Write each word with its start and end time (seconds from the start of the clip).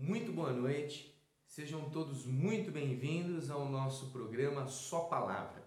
Muito 0.00 0.30
boa 0.30 0.52
noite, 0.52 1.12
sejam 1.44 1.90
todos 1.90 2.24
muito 2.24 2.70
bem-vindos 2.70 3.50
ao 3.50 3.68
nosso 3.68 4.12
programa 4.12 4.68
Só 4.68 5.00
Palavra, 5.00 5.60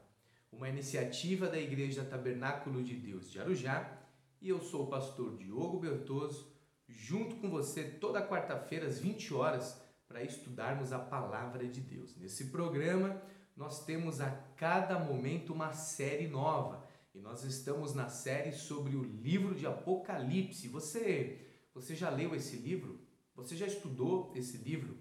uma 0.50 0.70
iniciativa 0.70 1.50
da 1.50 1.60
Igreja 1.60 2.06
Tabernáculo 2.06 2.82
de 2.82 2.96
Deus 2.96 3.30
de 3.30 3.42
Arujá 3.42 3.92
e 4.42 4.48
eu 4.48 4.62
sou 4.62 4.86
o 4.86 4.88
pastor 4.88 5.36
Diogo 5.36 5.82
Bertoso, 5.82 6.50
junto 6.88 7.36
com 7.36 7.50
você 7.50 7.84
toda 7.84 8.26
quarta-feira 8.26 8.88
às 8.88 9.00
20 9.00 9.34
horas 9.34 9.78
para 10.08 10.24
estudarmos 10.24 10.94
a 10.94 11.00
Palavra 11.00 11.68
de 11.68 11.82
Deus. 11.82 12.16
Nesse 12.16 12.46
programa, 12.52 13.22
nós 13.54 13.84
temos 13.84 14.22
a 14.22 14.32
cada 14.56 14.98
momento 14.98 15.52
uma 15.52 15.74
série 15.74 16.30
nova 16.30 16.88
e 17.14 17.20
nós 17.20 17.44
estamos 17.44 17.94
na 17.94 18.08
série 18.08 18.54
sobre 18.54 18.96
o 18.96 19.04
livro 19.04 19.54
de 19.54 19.68
Apocalipse. 19.68 20.70
Você, 20.70 21.46
você 21.74 21.94
já 21.94 22.10
leu 22.10 22.34
esse 22.34 22.56
livro? 22.56 23.01
Você 23.42 23.56
já 23.56 23.66
estudou 23.66 24.32
esse 24.36 24.58
livro? 24.58 24.98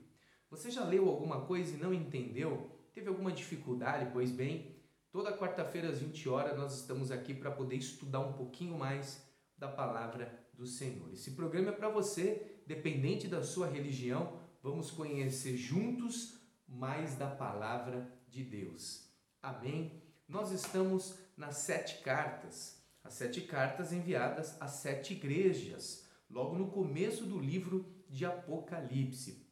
Você 0.50 0.70
já 0.70 0.82
leu 0.82 1.08
alguma 1.08 1.42
coisa 1.42 1.74
e 1.74 1.78
não 1.78 1.92
entendeu? 1.92 2.70
Teve 2.94 3.08
alguma 3.08 3.30
dificuldade? 3.30 4.10
Pois 4.12 4.30
bem, 4.30 4.74
toda 5.12 5.36
quarta-feira 5.36 5.90
às 5.90 5.98
20 5.98 6.28
horas 6.28 6.56
nós 6.56 6.80
estamos 6.80 7.10
aqui 7.10 7.34
para 7.34 7.50
poder 7.50 7.76
estudar 7.76 8.20
um 8.20 8.32
pouquinho 8.32 8.78
mais 8.78 9.22
da 9.58 9.68
palavra 9.68 10.42
do 10.54 10.66
Senhor. 10.66 11.12
Esse 11.12 11.32
programa 11.32 11.68
é 11.68 11.72
para 11.72 11.90
você, 11.90 12.62
dependente 12.66 13.28
da 13.28 13.42
sua 13.42 13.66
religião, 13.66 14.40
vamos 14.62 14.90
conhecer 14.90 15.56
juntos 15.56 16.38
mais 16.66 17.16
da 17.16 17.28
palavra 17.28 18.10
de 18.26 18.42
Deus. 18.42 19.06
Amém? 19.42 20.02
Nós 20.26 20.50
estamos 20.50 21.18
nas 21.36 21.56
sete 21.56 22.02
cartas, 22.02 22.82
as 23.04 23.12
sete 23.14 23.42
cartas 23.42 23.92
enviadas 23.92 24.56
às 24.60 24.72
sete 24.72 25.12
igrejas, 25.12 26.06
logo 26.30 26.56
no 26.56 26.70
começo 26.70 27.26
do 27.26 27.38
livro 27.38 27.99
de 28.10 28.26
Apocalipse. 28.26 29.46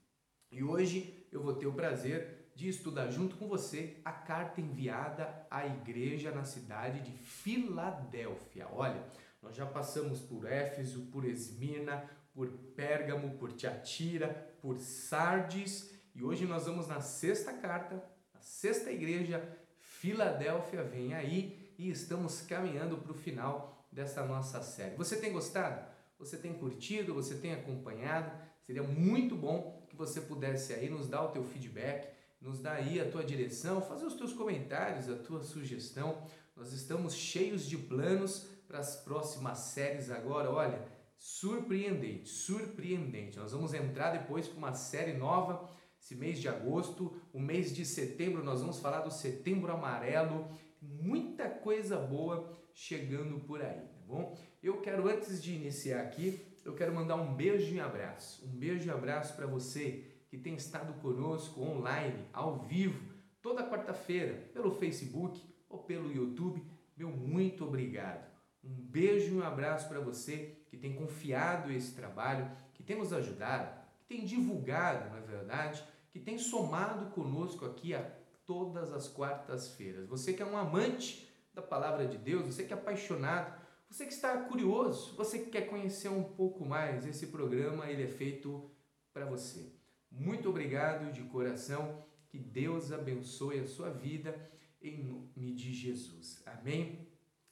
E 0.50 0.62
hoje 0.62 1.26
eu 1.32 1.42
vou 1.42 1.54
ter 1.54 1.66
o 1.66 1.72
prazer 1.72 2.50
de 2.54 2.68
estudar 2.68 3.08
junto 3.08 3.36
com 3.36 3.46
você 3.46 4.00
a 4.04 4.10
carta 4.12 4.60
enviada 4.60 5.46
à 5.48 5.64
igreja 5.64 6.32
na 6.32 6.44
cidade 6.44 7.00
de 7.00 7.12
Filadélfia. 7.12 8.66
Olha, 8.72 9.00
nós 9.40 9.54
já 9.54 9.64
passamos 9.64 10.20
por 10.20 10.44
Éfeso, 10.44 11.06
por 11.12 11.24
Esmirna, 11.24 12.04
por 12.34 12.48
Pérgamo, 12.74 13.38
por 13.38 13.52
Tiatira, 13.52 14.28
por 14.60 14.78
Sardes 14.78 15.96
e 16.18 16.24
hoje 16.24 16.46
nós 16.46 16.66
vamos 16.66 16.88
na 16.88 17.00
sexta 17.00 17.52
carta, 17.52 18.02
a 18.34 18.40
sexta 18.40 18.90
igreja, 18.90 19.56
Filadélfia 19.78 20.82
vem 20.82 21.14
aí 21.14 21.72
e 21.78 21.88
estamos 21.90 22.40
caminhando 22.40 22.98
para 22.98 23.12
o 23.12 23.14
final 23.14 23.86
dessa 23.92 24.24
nossa 24.24 24.60
série. 24.62 24.96
Você 24.96 25.16
tem 25.16 25.32
gostado? 25.32 25.80
Você 26.18 26.36
tem 26.36 26.54
curtido? 26.54 27.14
Você 27.14 27.36
tem 27.36 27.52
acompanhado? 27.52 28.32
Seria 28.68 28.82
muito 28.82 29.34
bom 29.34 29.82
que 29.88 29.96
você 29.96 30.20
pudesse 30.20 30.74
aí 30.74 30.90
nos 30.90 31.08
dar 31.08 31.22
o 31.22 31.30
teu 31.30 31.42
feedback, 31.42 32.06
nos 32.38 32.60
dar 32.60 32.74
aí 32.74 33.00
a 33.00 33.10
tua 33.10 33.24
direção, 33.24 33.80
fazer 33.80 34.04
os 34.04 34.12
teus 34.12 34.34
comentários, 34.34 35.08
a 35.08 35.16
tua 35.16 35.42
sugestão. 35.42 36.22
Nós 36.54 36.70
estamos 36.74 37.14
cheios 37.14 37.66
de 37.66 37.78
planos 37.78 38.46
para 38.66 38.78
as 38.78 38.96
próximas 38.96 39.56
séries 39.56 40.10
agora, 40.10 40.50
olha, 40.50 40.86
surpreendente, 41.16 42.28
surpreendente. 42.28 43.38
Nós 43.38 43.52
vamos 43.52 43.72
entrar 43.72 44.10
depois 44.10 44.46
com 44.46 44.58
uma 44.58 44.74
série 44.74 45.14
nova, 45.14 45.66
esse 45.98 46.14
mês 46.14 46.38
de 46.38 46.46
agosto, 46.46 47.18
o 47.32 47.40
mês 47.40 47.74
de 47.74 47.86
setembro, 47.86 48.44
nós 48.44 48.60
vamos 48.60 48.78
falar 48.80 49.00
do 49.00 49.10
setembro 49.10 49.72
amarelo, 49.72 50.46
muita 50.82 51.48
coisa 51.48 51.96
boa 51.96 52.52
chegando 52.74 53.40
por 53.40 53.62
aí, 53.62 53.80
tá 53.80 54.00
bom? 54.06 54.36
Eu 54.62 54.82
quero, 54.82 55.08
antes 55.08 55.42
de 55.42 55.54
iniciar 55.54 56.02
aqui, 56.02 56.46
eu 56.68 56.74
quero 56.74 56.94
mandar 56.94 57.16
um 57.16 57.34
beijo 57.34 57.74
e 57.74 57.80
abraço, 57.80 58.44
um 58.46 58.50
beijo 58.50 58.86
e 58.86 58.90
abraço 58.90 59.34
para 59.34 59.46
você 59.46 60.04
que 60.28 60.36
tem 60.36 60.54
estado 60.54 60.92
conosco 61.00 61.62
online, 61.62 62.26
ao 62.30 62.58
vivo, 62.58 63.14
toda 63.40 63.66
quarta-feira, 63.66 64.34
pelo 64.52 64.70
Facebook 64.70 65.42
ou 65.66 65.78
pelo 65.78 66.12
YouTube, 66.12 66.62
meu 66.94 67.08
muito 67.08 67.64
obrigado. 67.64 68.28
Um 68.62 68.74
beijo 68.74 69.34
e 69.34 69.38
um 69.38 69.42
abraço 69.42 69.88
para 69.88 69.98
você 69.98 70.58
que 70.68 70.76
tem 70.76 70.94
confiado 70.94 71.72
esse 71.72 71.94
trabalho, 71.94 72.50
que 72.74 72.82
tem 72.82 72.98
nos 72.98 73.14
ajudado, 73.14 73.74
que 73.96 74.04
tem 74.04 74.26
divulgado, 74.26 75.08
na 75.10 75.20
verdade, 75.20 75.82
que 76.10 76.20
tem 76.20 76.36
somado 76.36 77.06
conosco 77.12 77.64
aqui 77.64 77.94
a 77.94 78.10
todas 78.44 78.92
as 78.92 79.08
quartas-feiras. 79.08 80.06
Você 80.06 80.34
que 80.34 80.42
é 80.42 80.46
um 80.46 80.58
amante 80.58 81.32
da 81.54 81.62
palavra 81.62 82.06
de 82.06 82.18
Deus, 82.18 82.44
você 82.44 82.64
que 82.64 82.74
é 82.74 82.76
apaixonado, 82.76 83.57
você 83.88 84.06
que 84.06 84.12
está 84.12 84.36
curioso, 84.42 85.14
você 85.16 85.38
que 85.38 85.50
quer 85.50 85.62
conhecer 85.62 86.08
um 86.08 86.22
pouco 86.22 86.64
mais, 86.64 87.06
esse 87.06 87.28
programa 87.28 87.90
ele 87.90 88.04
é 88.04 88.08
feito 88.08 88.70
para 89.12 89.24
você. 89.24 89.72
Muito 90.10 90.48
obrigado 90.48 91.12
de 91.12 91.22
coração, 91.22 92.04
que 92.28 92.38
Deus 92.38 92.92
abençoe 92.92 93.60
a 93.60 93.66
sua 93.66 93.90
vida 93.90 94.50
em 94.82 95.02
nome 95.04 95.52
de 95.54 95.72
Jesus. 95.72 96.42
Amém. 96.46 97.08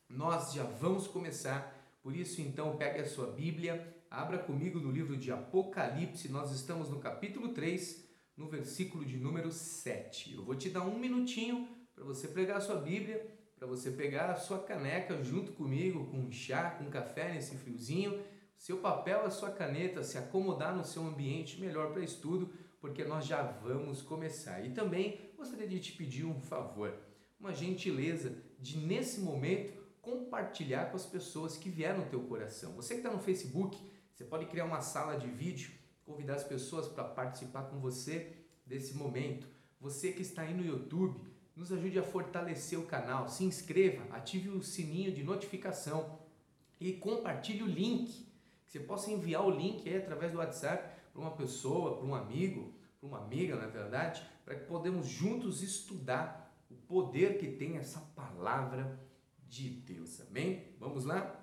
Nós 0.08 0.52
já 0.52 0.62
vamos 0.62 1.08
começar, 1.08 1.74
por 2.02 2.14
isso 2.14 2.40
então 2.40 2.76
pegue 2.76 3.00
a 3.00 3.06
sua 3.06 3.32
Bíblia, 3.32 3.94
abra 4.10 4.38
comigo 4.38 4.78
no 4.78 4.92
livro 4.92 5.16
de 5.16 5.32
Apocalipse, 5.32 6.28
nós 6.28 6.52
estamos 6.52 6.88
no 6.90 7.00
capítulo 7.00 7.48
3, 7.48 8.06
no 8.36 8.48
versículo 8.48 9.04
de 9.04 9.16
número 9.16 9.50
7. 9.50 10.34
Eu 10.34 10.44
vou 10.44 10.54
te 10.54 10.68
dar 10.70 10.82
um 10.82 10.98
minutinho 10.98 11.68
para 11.94 12.04
você 12.04 12.28
pegar 12.28 12.58
a 12.58 12.60
sua 12.60 12.76
Bíblia, 12.76 13.26
para 13.56 13.66
você 13.66 13.90
pegar 13.90 14.30
a 14.30 14.36
sua 14.36 14.58
caneca 14.58 15.22
junto 15.24 15.52
comigo, 15.52 16.06
com 16.06 16.18
um 16.18 16.30
chá, 16.30 16.70
com 16.70 16.84
um 16.84 16.90
café 16.90 17.32
nesse 17.32 17.56
friozinho, 17.56 18.22
seu 18.56 18.78
papel, 18.78 19.24
a 19.24 19.30
sua 19.30 19.50
caneta, 19.50 20.02
se 20.02 20.18
acomodar 20.18 20.76
no 20.76 20.84
seu 20.84 21.06
ambiente 21.06 21.60
melhor 21.60 21.92
para 21.92 22.04
estudo, 22.04 22.52
porque 22.80 23.04
nós 23.04 23.26
já 23.26 23.42
vamos 23.42 24.02
começar. 24.02 24.64
E 24.64 24.70
também 24.70 25.32
gostaria 25.36 25.66
de 25.66 25.80
te 25.80 25.92
pedir 25.92 26.24
um 26.24 26.40
favor, 26.40 26.94
uma 27.40 27.54
gentileza 27.54 28.36
de 28.58 28.78
nesse 28.78 29.20
momento 29.20 29.74
compartilhar 30.00 30.90
com 30.90 30.96
as 30.96 31.04
pessoas 31.04 31.56
que 31.56 31.68
vieram 31.68 32.00
no 32.00 32.06
teu 32.06 32.22
coração. 32.22 32.72
Você 32.72 32.94
que 32.94 33.00
está 33.00 33.10
no 33.10 33.18
Facebook, 33.18 33.76
você 34.12 34.24
pode 34.24 34.46
criar 34.46 34.64
uma 34.64 34.80
sala 34.80 35.16
de 35.16 35.26
vídeo, 35.26 35.72
convidar 36.04 36.34
as 36.34 36.44
pessoas 36.44 36.86
para 36.86 37.04
participar 37.04 37.64
com 37.64 37.80
você 37.80 38.32
desse 38.64 38.94
momento. 38.94 39.48
Você 39.80 40.12
que 40.12 40.22
está 40.22 40.42
aí 40.42 40.54
no 40.54 40.64
YouTube, 40.64 41.20
nos 41.56 41.72
ajude 41.72 41.98
a 41.98 42.02
fortalecer 42.02 42.78
o 42.78 42.84
canal, 42.84 43.28
se 43.28 43.42
inscreva, 43.42 44.04
ative 44.14 44.50
o 44.50 44.62
sininho 44.62 45.10
de 45.10 45.24
notificação 45.24 46.18
e 46.78 46.92
compartilhe 46.92 47.62
o 47.62 47.66
link. 47.66 48.26
Que 48.66 48.72
você 48.72 48.80
possa 48.80 49.10
enviar 49.10 49.46
o 49.46 49.50
link 49.50 49.88
aí 49.88 49.96
através 49.96 50.32
do 50.32 50.38
WhatsApp 50.38 51.00
para 51.12 51.22
uma 51.22 51.30
pessoa, 51.30 51.96
para 51.96 52.06
um 52.06 52.14
amigo, 52.14 52.74
para 53.00 53.08
uma 53.08 53.18
amiga, 53.18 53.56
na 53.56 53.68
verdade, 53.68 54.22
para 54.44 54.54
que 54.54 54.66
podemos 54.66 55.06
juntos 55.06 55.62
estudar 55.62 56.54
o 56.70 56.74
poder 56.74 57.38
que 57.38 57.48
tem 57.52 57.78
essa 57.78 58.00
palavra 58.14 59.00
de 59.48 59.70
Deus. 59.70 60.20
Amém? 60.20 60.74
Vamos 60.78 61.04
lá? 61.04 61.35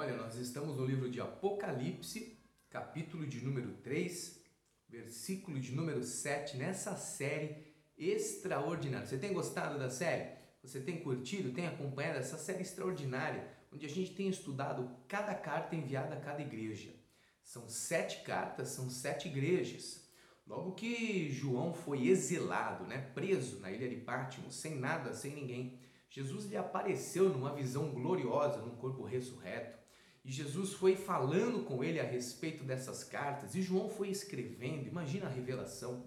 Olha, 0.00 0.16
nós 0.16 0.36
estamos 0.36 0.76
no 0.76 0.86
livro 0.86 1.10
de 1.10 1.20
Apocalipse, 1.20 2.38
capítulo 2.70 3.26
de 3.26 3.44
número 3.44 3.72
3, 3.78 4.40
versículo 4.88 5.58
de 5.58 5.74
número 5.74 6.04
7, 6.04 6.56
nessa 6.56 6.94
série 6.94 7.74
extraordinária. 7.98 9.08
Você 9.08 9.18
tem 9.18 9.32
gostado 9.32 9.76
da 9.76 9.90
série? 9.90 10.38
Você 10.62 10.78
tem 10.78 11.02
curtido, 11.02 11.52
tem 11.52 11.66
acompanhado 11.66 12.18
essa 12.18 12.38
série 12.38 12.62
extraordinária? 12.62 13.52
onde 13.72 13.86
a 13.86 13.88
gente 13.88 14.14
tem 14.14 14.28
estudado 14.28 14.88
cada 15.08 15.34
carta 15.34 15.74
enviada 15.74 16.14
a 16.14 16.20
cada 16.20 16.42
igreja. 16.42 16.94
São 17.42 17.68
sete 17.68 18.22
cartas, 18.22 18.68
são 18.68 18.88
sete 18.88 19.26
igrejas. 19.26 20.08
Logo 20.46 20.76
que 20.76 21.28
João 21.28 21.74
foi 21.74 22.06
exilado, 22.06 22.86
né, 22.86 23.10
preso 23.16 23.58
na 23.58 23.72
ilha 23.72 23.88
de 23.88 23.96
Pátimo, 23.96 24.52
sem 24.52 24.76
nada, 24.76 25.12
sem 25.12 25.34
ninguém, 25.34 25.76
Jesus 26.08 26.46
lhe 26.46 26.56
apareceu 26.56 27.28
numa 27.28 27.52
visão 27.52 27.90
gloriosa, 27.90 28.62
num 28.62 28.76
corpo 28.76 29.02
ressurreto. 29.02 29.77
E 30.28 30.30
Jesus 30.30 30.74
foi 30.74 30.94
falando 30.94 31.64
com 31.64 31.82
ele 31.82 31.98
a 31.98 32.04
respeito 32.04 32.62
dessas 32.62 33.02
cartas, 33.02 33.54
e 33.54 33.62
João 33.62 33.88
foi 33.88 34.10
escrevendo, 34.10 34.86
imagina 34.86 35.24
a 35.24 35.30
revelação. 35.30 36.06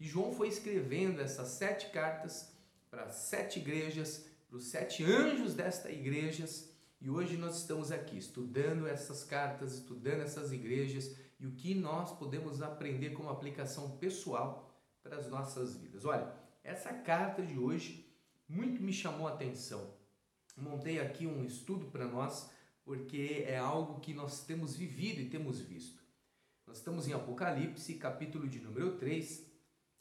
E 0.00 0.06
João 0.06 0.32
foi 0.32 0.48
escrevendo 0.48 1.20
essas 1.20 1.48
sete 1.48 1.90
cartas 1.90 2.50
para 2.90 3.10
sete 3.10 3.58
igrejas, 3.58 4.24
para 4.48 4.56
os 4.56 4.68
sete 4.68 5.04
anjos 5.04 5.52
desta 5.52 5.92
igrejas, 5.92 6.70
e 6.98 7.10
hoje 7.10 7.36
nós 7.36 7.58
estamos 7.58 7.92
aqui 7.92 8.16
estudando 8.16 8.88
essas 8.88 9.22
cartas, 9.22 9.74
estudando 9.74 10.22
essas 10.22 10.50
igrejas 10.50 11.14
e 11.38 11.46
o 11.46 11.52
que 11.52 11.74
nós 11.74 12.10
podemos 12.12 12.62
aprender 12.62 13.10
como 13.10 13.28
aplicação 13.28 13.98
pessoal 13.98 14.74
para 15.02 15.18
as 15.18 15.28
nossas 15.28 15.76
vidas. 15.76 16.06
Olha, 16.06 16.34
essa 16.64 16.94
carta 16.94 17.42
de 17.42 17.58
hoje 17.58 18.10
muito 18.48 18.82
me 18.82 18.94
chamou 18.94 19.28
a 19.28 19.32
atenção. 19.34 19.94
Montei 20.56 20.98
aqui 20.98 21.26
um 21.26 21.44
estudo 21.44 21.90
para 21.90 22.06
nós 22.06 22.56
porque 22.88 23.44
é 23.46 23.58
algo 23.58 24.00
que 24.00 24.14
nós 24.14 24.46
temos 24.46 24.74
vivido 24.74 25.20
e 25.20 25.28
temos 25.28 25.60
visto. 25.60 26.02
Nós 26.66 26.78
estamos 26.78 27.06
em 27.06 27.12
Apocalipse, 27.12 27.96
capítulo 27.96 28.48
de 28.48 28.60
número 28.60 28.96
3, 28.96 29.46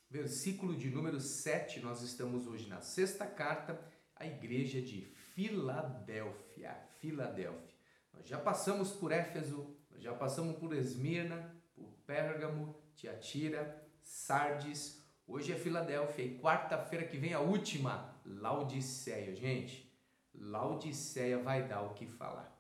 versículo 0.10 0.74
de 0.74 0.90
número 0.90 1.20
7. 1.20 1.82
Nós 1.82 2.02
estamos 2.02 2.48
hoje 2.48 2.70
na 2.70 2.80
sexta 2.80 3.28
carta 3.28 3.78
à 4.16 4.26
igreja 4.26 4.82
de 4.82 5.02
Filadélfia. 5.02 6.78
Filadélfia. 7.02 7.76
Nós 8.14 8.26
já 8.26 8.38
passamos 8.38 8.94
por 8.94 9.12
Éfeso, 9.12 9.76
nós 9.92 10.02
já 10.02 10.14
passamos 10.14 10.56
por 10.56 10.74
Esmirna, 10.74 11.54
por 11.76 11.92
Pérgamo, 12.06 12.74
Tiatira, 12.96 13.86
Sardes. 14.02 15.06
Hoje 15.28 15.52
é 15.52 15.58
Filadélfia 15.58 16.24
e 16.24 16.40
quarta-feira 16.40 17.06
que 17.06 17.18
vem 17.18 17.34
a 17.34 17.42
última, 17.42 18.18
Laodiceia. 18.26 19.36
Gente, 19.36 19.94
Laodiceia 20.34 21.38
vai 21.38 21.68
dar 21.68 21.82
o 21.82 21.94
que 21.94 22.08
falar. 22.08 22.57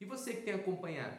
E 0.00 0.04
você 0.04 0.32
que 0.32 0.42
tem 0.42 0.54
acompanhado, 0.54 1.18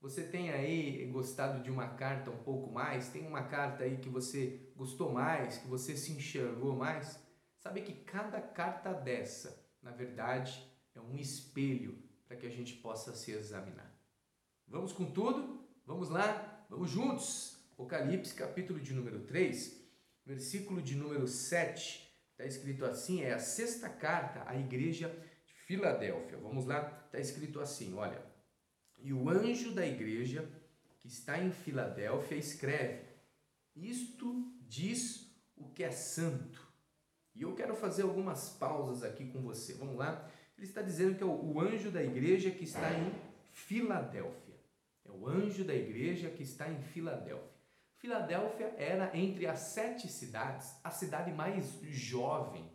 você 0.00 0.22
tem 0.22 0.50
aí 0.50 1.04
gostado 1.06 1.62
de 1.62 1.70
uma 1.70 1.88
carta 1.88 2.30
um 2.30 2.42
pouco 2.42 2.72
mais? 2.72 3.08
Tem 3.08 3.26
uma 3.26 3.42
carta 3.42 3.84
aí 3.84 3.98
que 3.98 4.08
você 4.08 4.72
gostou 4.76 5.12
mais, 5.12 5.58
que 5.58 5.68
você 5.68 5.96
se 5.96 6.12
enxergou 6.12 6.74
mais? 6.74 7.18
Sabe 7.58 7.82
que 7.82 7.92
cada 7.92 8.40
carta 8.40 8.94
dessa, 8.94 9.62
na 9.82 9.90
verdade, 9.90 10.66
é 10.94 11.00
um 11.00 11.16
espelho 11.16 12.02
para 12.26 12.36
que 12.36 12.46
a 12.46 12.50
gente 12.50 12.74
possa 12.74 13.14
se 13.14 13.32
examinar. 13.32 13.94
Vamos 14.66 14.92
com 14.92 15.10
tudo? 15.10 15.68
Vamos 15.84 16.08
lá? 16.08 16.64
Vamos 16.70 16.90
juntos! 16.90 17.58
Apocalipse, 17.72 18.34
capítulo 18.34 18.78
de 18.78 18.94
número 18.94 19.20
3, 19.24 19.84
versículo 20.24 20.80
de 20.80 20.94
número 20.94 21.26
7, 21.26 22.14
está 22.30 22.44
escrito 22.44 22.84
assim: 22.84 23.22
é 23.22 23.32
a 23.32 23.38
sexta 23.38 23.88
carta 23.88 24.44
à 24.46 24.56
igreja 24.56 25.08
Filadélfia. 25.70 26.36
Vamos 26.38 26.66
lá? 26.66 27.00
Está 27.06 27.20
escrito 27.20 27.60
assim: 27.60 27.94
olha. 27.94 28.20
E 28.98 29.12
o 29.12 29.30
anjo 29.30 29.70
da 29.70 29.86
igreja 29.86 30.50
que 30.98 31.06
está 31.06 31.38
em 31.38 31.52
Filadélfia 31.52 32.36
escreve: 32.36 33.04
Isto 33.76 34.52
diz 34.66 35.32
o 35.56 35.68
que 35.68 35.84
é 35.84 35.92
santo. 35.92 36.68
E 37.36 37.42
eu 37.42 37.54
quero 37.54 37.76
fazer 37.76 38.02
algumas 38.02 38.48
pausas 38.48 39.04
aqui 39.04 39.30
com 39.30 39.42
você. 39.42 39.74
Vamos 39.74 39.96
lá? 39.96 40.28
Ele 40.58 40.66
está 40.66 40.82
dizendo 40.82 41.16
que 41.16 41.22
é 41.22 41.26
o 41.26 41.60
anjo 41.60 41.92
da 41.92 42.02
igreja 42.02 42.50
que 42.50 42.64
está 42.64 42.92
em 42.92 43.12
Filadélfia. 43.52 44.56
É 45.04 45.10
o 45.12 45.28
anjo 45.28 45.62
da 45.62 45.74
igreja 45.74 46.30
que 46.30 46.42
está 46.42 46.68
em 46.68 46.82
Filadélfia. 46.82 47.48
Filadélfia 47.94 48.74
era 48.76 49.16
entre 49.16 49.46
as 49.46 49.60
sete 49.60 50.08
cidades 50.08 50.74
a 50.82 50.90
cidade 50.90 51.30
mais 51.32 51.78
jovem, 51.82 52.68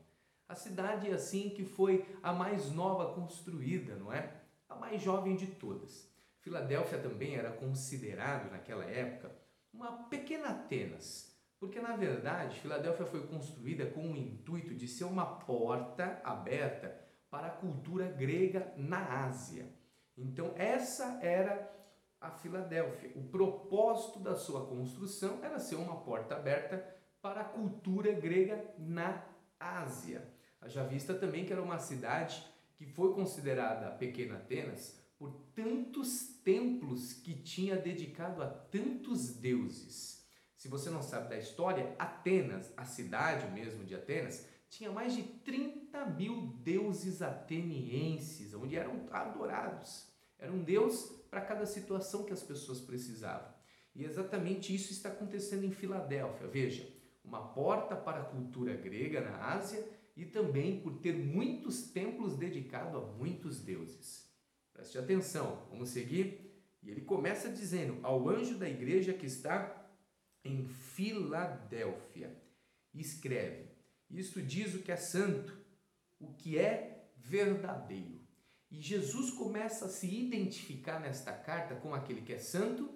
a 0.48 0.56
cidade 0.56 1.12
assim 1.12 1.50
que 1.50 1.66
foi 1.66 2.06
a 2.22 2.32
mais 2.32 2.72
nova 2.72 3.14
construída, 3.14 3.96
não 3.96 4.12
é? 4.12 4.42
A 4.70 4.76
mais 4.76 5.02
jovem 5.02 5.36
de 5.36 5.48
todas. 5.48 6.10
Filadélfia 6.40 7.00
também 7.00 7.36
era 7.36 7.52
considerado 7.52 8.52
naquela 8.52 8.86
época 8.86 9.32
uma 9.74 10.04
pequena 10.10 10.50
Atenas, 10.50 11.36
porque 11.60 11.82
na 11.82 11.96
verdade 11.96 12.60
Filadélfia 12.60 13.06
foi 13.06 13.26
construída 13.28 13.88
com 13.88 14.12
o 14.12 14.16
intuito 14.16 14.76
de 14.76 14.88
ser 14.88 15.06
uma 15.06 15.26
porta 15.26 16.22
aberta 16.24 16.96
para 17.30 17.48
a 17.48 17.52
cultura 17.52 18.08
grega 18.08 18.74
na 18.78 19.26
Ásia. 19.26 19.68
Então 20.16 20.54
essa 20.56 21.20
era 21.22 21.74
a 22.22 22.32
Filadélfia. 22.32 23.12
O 23.16 23.24
propósito 23.24 24.20
da 24.20 24.36
sua 24.36 24.66
construção 24.68 25.40
era 25.44 25.60
ser 25.60 25.76
uma 25.76 26.02
porta 26.02 26.36
aberta 26.36 26.96
para 27.22 27.42
a 27.42 27.46
cultura 27.46 28.12
grega 28.14 28.74
na 28.78 29.26
Ásia. 29.60 30.35
Já 30.68 30.84
vista 30.84 31.14
também 31.14 31.46
que 31.46 31.54
era 31.54 31.62
uma 31.62 31.80
cidade 31.80 32.44
que 32.76 32.86
foi 32.86 33.14
considerada 33.14 33.92
pequena 33.92 34.36
Atenas 34.36 35.00
por 35.18 35.32
tantos 35.54 36.40
templos 36.44 37.14
que 37.14 37.34
tinha 37.34 37.78
dedicado 37.78 38.44
a 38.44 38.48
tantos 38.48 39.36
deuses. 39.36 40.26
Se 40.58 40.68
você 40.68 40.90
não 40.90 41.02
sabe 41.02 41.30
da 41.30 41.38
história, 41.38 41.96
Atenas, 41.98 42.74
a 42.76 42.84
cidade 42.84 43.50
mesmo 43.54 43.86
de 43.86 43.96
Atenas, 43.96 44.46
tinha 44.70 44.92
mais 44.92 45.16
de 45.16 45.24
30 45.24 46.06
mil 46.08 46.48
deuses 46.64 47.22
atenienses, 47.22 48.54
onde 48.54 48.76
eram 48.76 49.08
adorados. 49.12 50.08
Era 50.38 50.52
um 50.52 50.64
deus 50.64 51.12
para 51.30 51.42
cada 51.42 51.66
situação 51.66 52.26
que 52.26 52.34
as 52.34 52.44
pessoas 52.44 52.82
precisavam. 52.82 53.54
E 53.94 54.04
exatamente 54.04 54.76
isso 54.76 54.92
está 54.92 55.10
acontecendo 55.10 55.64
em 55.64 55.72
Filadélfia. 55.72 56.48
Veja, 56.48 56.90
uma 57.24 57.54
porta 57.54 57.96
para 57.96 58.22
a 58.22 58.26
cultura 58.26 58.76
grega 58.76 59.22
na 59.22 59.54
Ásia 59.54 59.86
e 60.16 60.26
também 60.26 60.80
por 60.80 61.00
ter 61.00 61.14
muitos 61.14 61.84
templos 61.92 62.38
dedicados 62.38 62.96
a 62.96 63.06
muitos 63.06 63.60
deuses. 63.60 64.30
Preste 64.74 64.98
atenção, 64.98 65.68
vamos 65.70 65.90
seguir. 65.90 66.42
E 66.82 66.90
ele 66.90 67.02
começa 67.02 67.50
dizendo: 67.50 68.00
Ao 68.04 68.30
anjo 68.30 68.58
da 68.58 68.70
igreja 68.70 69.14
que 69.14 69.26
está 69.26 69.90
em 70.44 70.66
Filadélfia, 70.68 72.36
escreve: 72.94 73.70
Isto 74.10 74.42
diz 74.42 74.74
o 74.76 74.80
que 74.80 74.92
é 74.92 74.98
santo, 74.98 75.58
o 76.20 76.34
que 76.34 76.58
é 76.58 77.10
verdadeiro 77.18 78.26
e 78.76 78.82
Jesus 78.82 79.32
começa 79.32 79.86
a 79.86 79.90
se 79.90 80.08
identificar 80.08 81.00
nesta 81.00 81.32
carta 81.32 81.76
com 81.76 81.94
aquele 81.94 82.22
que 82.22 82.34
é 82.34 82.38
santo 82.38 82.90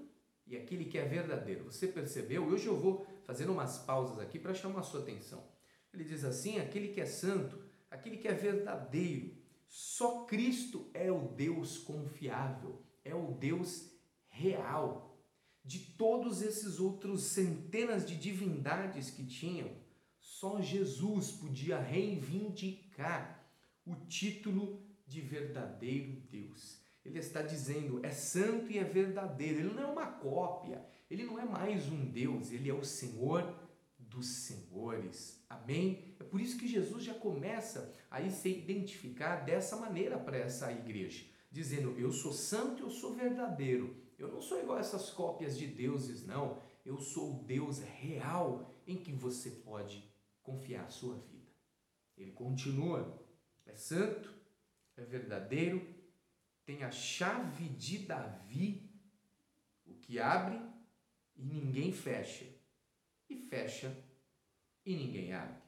e 0.46 0.58
aquele 0.58 0.84
que 0.84 0.98
é 0.98 1.06
verdadeiro. 1.06 1.64
Você 1.66 1.88
percebeu? 1.88 2.44
Hoje 2.46 2.68
eu 2.68 2.78
vou 2.78 3.08
fazendo 3.24 3.54
umas 3.54 3.78
pausas 3.78 4.20
aqui 4.20 4.38
para 4.38 4.54
chamar 4.54 4.82
a 4.82 4.84
sua 4.84 5.02
atenção. 5.02 5.42
Ele 5.94 6.04
diz 6.04 6.24
assim: 6.24 6.60
aquele 6.60 6.90
que 6.90 7.02
é 7.02 7.06
santo, 7.06 7.60
aquele 7.90 8.18
que 8.18 8.28
é 8.28 8.34
verdadeiro. 8.34 9.38
Só 9.68 10.26
Cristo 10.26 10.90
é 10.94 11.12
o 11.12 11.28
Deus 11.28 11.78
confiável, 11.78 12.82
é 13.04 13.14
o 13.14 13.34
Deus 13.34 13.92
real. 14.28 15.18
De 15.64 15.80
todos 15.80 16.42
esses 16.42 16.80
outros 16.80 17.24
centenas 17.24 18.06
de 18.08 18.16
divindades 18.16 19.12
que 19.12 19.26
tinham, 19.26 19.70
só 20.20 20.62
Jesus 20.62 21.32
podia 21.32 21.80
reivindicar 21.80 23.48
o 23.86 23.96
título 24.08 24.82
de 25.06 25.22
verdadeiro 25.22 26.22
Deus. 26.30 26.80
Ele 27.04 27.20
está 27.20 27.42
dizendo, 27.42 28.04
é 28.04 28.12
santo 28.12 28.72
e 28.72 28.78
é 28.78 28.84
verdadeiro. 28.84 29.60
Ele 29.60 29.74
não 29.74 29.84
é 29.84 29.86
uma 29.86 30.06
cópia, 30.06 30.84
ele 31.10 31.26
não 31.26 31.40
é 31.40 31.46
mais 31.46 31.88
um 31.88 32.06
Deus, 32.10 32.52
ele 32.52 32.70
é 32.70 32.74
o 32.74 32.84
Senhor 32.84 33.69
dos 34.10 34.28
senhores. 34.28 35.44
Amém? 35.50 36.16
É 36.20 36.24
por 36.24 36.42
isso 36.42 36.58
que 36.58 36.68
Jesus 36.68 37.04
já 37.04 37.14
começa 37.14 37.94
a 38.10 38.28
se 38.30 38.50
identificar 38.50 39.46
dessa 39.46 39.78
maneira 39.78 40.18
para 40.18 40.38
essa 40.38 40.72
igreja, 40.72 41.26
dizendo: 41.52 41.98
Eu 41.98 42.12
sou 42.12 42.34
santo, 42.34 42.84
eu 42.84 42.90
sou 42.90 43.14
verdadeiro. 43.14 43.96
Eu 44.18 44.28
não 44.28 44.42
sou 44.42 44.60
igual 44.60 44.78
a 44.78 44.82
essas 44.82 45.10
cópias 45.12 45.58
de 45.58 45.66
deuses, 45.66 46.26
não. 46.26 46.62
Eu 46.86 47.00
sou 47.00 47.40
o 47.40 47.44
Deus 47.44 47.80
real 47.80 48.76
em 48.86 48.98
que 48.98 49.14
você 49.14 49.52
pode 49.52 50.04
confiar 50.44 50.86
a 50.86 50.90
sua 50.90 51.16
vida. 51.16 51.48
Ele 52.18 52.32
continua: 52.32 53.24
é 53.66 53.76
santo, 53.76 54.34
é 54.98 55.04
verdadeiro, 55.04 55.96
tem 56.66 56.84
a 56.84 56.92
chave 56.92 57.70
de 57.70 58.00
Davi, 58.00 58.92
o 59.86 59.94
que 59.96 60.20
abre 60.20 60.60
e 61.36 61.46
ninguém 61.46 61.94
fecha, 61.94 62.46
e 63.30 63.38
fecha 63.38 63.96
e 64.86 64.96
ninguém 64.96 65.34
abre. 65.34 65.62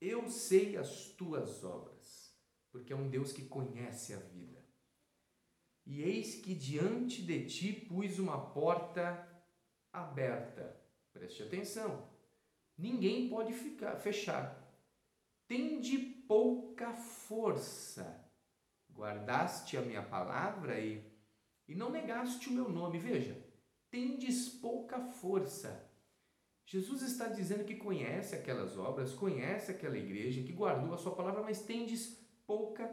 Eu 0.00 0.28
sei 0.28 0.76
as 0.76 1.06
tuas 1.12 1.64
obras, 1.64 2.36
porque 2.70 2.92
é 2.92 2.96
um 2.96 3.08
Deus 3.08 3.32
que 3.32 3.44
conhece 3.46 4.12
a 4.12 4.18
vida. 4.18 4.62
E 5.86 6.02
eis 6.02 6.34
que 6.36 6.54
diante 6.54 7.22
de 7.22 7.46
ti 7.46 7.72
pus 7.72 8.18
uma 8.18 8.50
porta 8.50 9.28
aberta. 9.92 10.80
Preste 11.12 11.42
atenção. 11.42 12.08
Ninguém 12.76 13.28
pode 13.28 13.52
ficar 13.52 13.96
fechar. 13.96 14.60
Tende 15.46 15.98
pouca 15.98 16.92
força. 16.92 18.28
Guardaste 18.90 19.76
a 19.76 19.82
minha 19.82 20.02
palavra 20.02 20.80
e, 20.80 21.04
e 21.68 21.74
não 21.74 21.90
negaste 21.90 22.48
o 22.48 22.52
meu 22.52 22.68
nome. 22.68 22.98
Veja, 22.98 23.36
tendes 23.90 24.48
pouca 24.48 25.00
força. 25.00 25.91
Jesus 26.72 27.02
está 27.02 27.28
dizendo 27.28 27.66
que 27.66 27.74
conhece 27.74 28.34
aquelas 28.34 28.78
obras, 28.78 29.12
conhece 29.12 29.70
aquela 29.70 29.98
igreja, 29.98 30.42
que 30.42 30.54
guardou 30.54 30.94
a 30.94 30.96
sua 30.96 31.14
palavra, 31.14 31.42
mas 31.42 31.60
tendes 31.60 32.18
pouca 32.46 32.90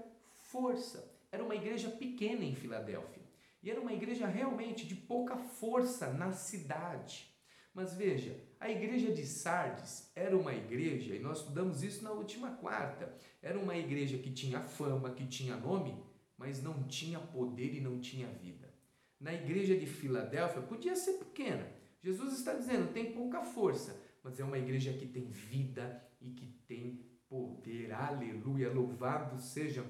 força. 0.52 1.10
Era 1.32 1.42
uma 1.42 1.56
igreja 1.56 1.90
pequena 1.90 2.44
em 2.44 2.54
Filadélfia. 2.54 3.24
E 3.64 3.72
era 3.72 3.80
uma 3.80 3.94
igreja 3.94 4.28
realmente 4.28 4.86
de 4.86 4.96
pouca 4.96 5.38
força 5.38 6.12
na 6.12 6.34
cidade. 6.34 7.34
Mas 7.74 7.94
veja, 7.94 8.38
a 8.60 8.70
igreja 8.70 9.14
de 9.14 9.26
Sardes 9.26 10.12
era 10.14 10.38
uma 10.38 10.54
igreja, 10.54 11.16
e 11.16 11.20
nós 11.20 11.38
estudamos 11.38 11.82
isso 11.82 12.04
na 12.04 12.12
última 12.12 12.52
quarta, 12.58 13.16
era 13.42 13.58
uma 13.58 13.78
igreja 13.78 14.18
que 14.18 14.34
tinha 14.34 14.60
fama, 14.60 15.12
que 15.12 15.26
tinha 15.26 15.56
nome, 15.56 16.04
mas 16.38 16.62
não 16.62 16.84
tinha 16.84 17.18
poder 17.18 17.74
e 17.74 17.80
não 17.80 18.02
tinha 18.02 18.28
vida. 18.28 18.74
Na 19.18 19.34
igreja 19.34 19.78
de 19.78 19.86
Filadélfia 19.86 20.62
podia 20.64 20.98
ser 20.98 21.14
pequena. 21.14 21.79
Jesus 22.02 22.34
está 22.34 22.54
dizendo, 22.54 22.94
tem 22.94 23.12
pouca 23.12 23.42
força, 23.44 24.02
mas 24.24 24.40
é 24.40 24.44
uma 24.44 24.58
igreja 24.58 24.94
que 24.94 25.06
tem 25.06 25.30
vida 25.30 26.02
e 26.22 26.30
que 26.32 26.48
tem 26.68 27.06
poder. 27.28 27.92
Aleluia! 27.92 28.72
Louvado 28.72 29.40
seja 29.42 29.86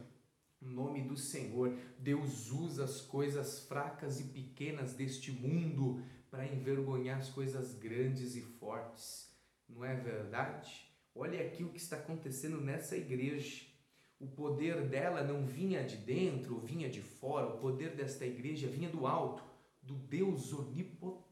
o 0.61 0.65
nome 0.65 1.03
do 1.03 1.15
Senhor. 1.15 1.75
Deus 1.97 2.51
usa 2.51 2.83
as 2.83 2.99
coisas 2.99 3.59
fracas 3.67 4.19
e 4.19 4.23
pequenas 4.23 4.93
deste 4.93 5.31
mundo 5.31 6.03
para 6.29 6.45
envergonhar 6.45 7.19
as 7.19 7.29
coisas 7.29 7.73
grandes 7.75 8.35
e 8.35 8.41
fortes. 8.41 9.29
não 9.67 9.85
é 9.85 9.95
verdade? 9.95 10.87
Olha 11.13 11.45
aqui 11.45 11.63
o 11.63 11.69
que 11.69 11.77
está 11.77 11.97
acontecendo 11.97 12.59
nessa 12.61 12.95
igreja. 12.97 13.65
O 14.19 14.27
poder 14.27 14.87
dela 14.87 15.23
não 15.23 15.45
vinha 15.45 15.83
de 15.83 15.95
dentro 15.95 16.59
vinha 16.59 16.89
de 16.89 17.01
fora, 17.01 17.47
o 17.47 17.57
poder 17.57 17.95
desta 17.95 18.25
igreja 18.25 18.67
vinha 18.67 18.89
do 18.89 19.07
alto, 19.07 19.43
do 19.81 19.95
Deus 19.95 20.51
onipotente. 20.51 21.28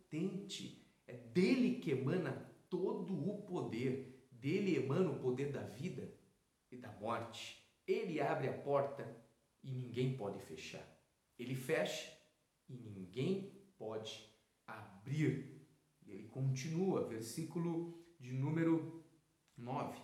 Dele 1.38 1.75
que 1.75 1.91
emana 1.91 2.32
todo 2.67 3.13
o 3.13 3.44
poder, 3.44 4.27
dele 4.32 4.75
emana 4.75 5.12
o 5.12 5.20
poder 5.20 5.51
da 5.51 5.62
vida 5.62 6.12
e 6.72 6.77
da 6.77 6.91
morte. 6.94 7.63
Ele 7.86 8.20
abre 8.20 8.50
a 8.50 8.58
porta 8.58 9.15
e 9.63 9.72
ninguém 9.72 10.17
pode 10.17 10.41
fechar. 10.41 10.84
Ele 11.38 11.53
fecha 11.53 12.12
e 12.67 12.74
ninguém 12.74 13.51
pode 13.77 14.27
abrir. 14.65 15.63
Ele 16.08 16.27
continua, 16.29 17.08
versículo 17.08 18.03
de 18.20 18.34
número 18.34 19.06
9. 19.56 19.96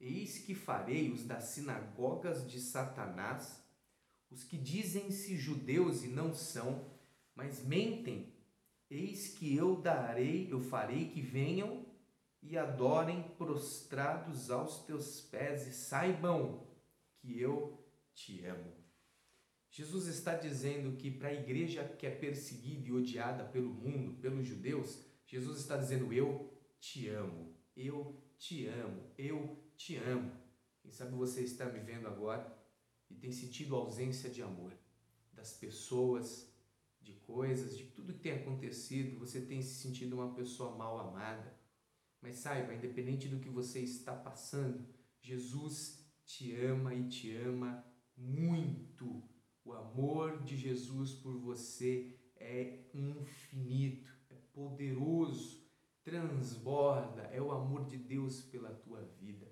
Eis 0.00 0.38
que 0.38 0.54
farei 0.54 1.10
os 1.10 1.24
das 1.24 1.44
sinagogas 1.44 2.50
de 2.50 2.58
Satanás, 2.58 3.62
os 4.30 4.42
que 4.44 4.56
dizem-se 4.56 5.36
judeus 5.36 6.04
e 6.04 6.08
não 6.08 6.32
são, 6.32 6.90
mas 7.34 7.62
mentem. 7.62 8.39
Eis 8.90 9.28
que 9.38 9.54
eu 9.54 9.80
darei, 9.80 10.52
eu 10.52 10.60
farei 10.60 11.08
que 11.08 11.22
venham 11.22 11.86
e 12.42 12.58
adorem 12.58 13.22
prostrados 13.38 14.50
aos 14.50 14.84
teus 14.84 15.20
pés 15.20 15.66
e 15.68 15.72
saibam 15.72 16.66
que 17.18 17.40
eu 17.40 17.78
te 18.12 18.44
amo. 18.44 18.80
Jesus 19.70 20.08
está 20.08 20.34
dizendo 20.34 20.96
que 20.96 21.10
para 21.10 21.28
a 21.28 21.34
igreja 21.34 21.84
que 21.84 22.06
é 22.06 22.10
perseguida 22.10 22.88
e 22.88 22.92
odiada 22.92 23.44
pelo 23.44 23.72
mundo, 23.72 24.20
pelos 24.20 24.44
judeus, 24.44 24.98
Jesus 25.24 25.60
está 25.60 25.76
dizendo: 25.76 26.12
Eu 26.12 26.52
te 26.80 27.08
amo, 27.08 27.54
eu 27.76 28.20
te 28.36 28.66
amo, 28.66 29.08
eu 29.16 29.56
te 29.76 29.96
amo. 29.96 30.32
Quem 30.80 30.90
sabe 30.90 31.14
você 31.14 31.42
está 31.42 31.66
me 31.66 31.78
vendo 31.78 32.08
agora 32.08 32.52
e 33.08 33.14
tem 33.14 33.30
sentido 33.30 33.76
ausência 33.76 34.28
de 34.28 34.42
amor 34.42 34.72
das 35.32 35.52
pessoas, 35.52 36.49
de 37.10 37.20
coisas, 37.20 37.76
de 37.76 37.84
tudo 37.84 38.12
que 38.14 38.20
tem 38.20 38.32
acontecido, 38.32 39.18
você 39.18 39.40
tem 39.40 39.60
se 39.60 39.74
sentido 39.82 40.14
uma 40.14 40.32
pessoa 40.32 40.76
mal 40.76 40.98
amada. 40.98 41.58
Mas 42.22 42.36
saiba, 42.36 42.74
independente 42.74 43.28
do 43.28 43.40
que 43.40 43.48
você 43.48 43.80
está 43.80 44.14
passando, 44.14 44.86
Jesus 45.20 46.06
te 46.24 46.54
ama 46.54 46.94
e 46.94 47.08
te 47.08 47.34
ama 47.36 47.84
muito. 48.16 49.22
O 49.64 49.72
amor 49.72 50.42
de 50.42 50.56
Jesus 50.56 51.12
por 51.12 51.36
você 51.38 52.18
é 52.36 52.88
infinito, 52.94 54.12
é 54.30 54.36
poderoso, 54.52 55.68
transborda, 56.02 57.22
é 57.24 57.40
o 57.40 57.50
amor 57.50 57.86
de 57.86 57.96
Deus 57.96 58.42
pela 58.42 58.70
tua 58.70 59.02
vida. 59.20 59.49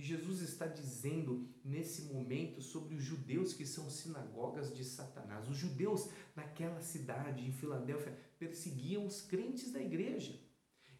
E 0.00 0.02
Jesus 0.02 0.40
está 0.40 0.66
dizendo 0.66 1.46
nesse 1.62 2.04
momento 2.04 2.62
sobre 2.62 2.94
os 2.94 3.02
judeus 3.02 3.52
que 3.52 3.66
são 3.66 3.90
sinagogas 3.90 4.74
de 4.74 4.82
Satanás. 4.82 5.46
Os 5.46 5.58
judeus 5.58 6.08
naquela 6.34 6.80
cidade, 6.80 7.44
em 7.44 7.52
Filadélfia, 7.52 8.18
perseguiam 8.38 9.04
os 9.04 9.20
crentes 9.20 9.70
da 9.70 9.78
igreja. 9.78 10.40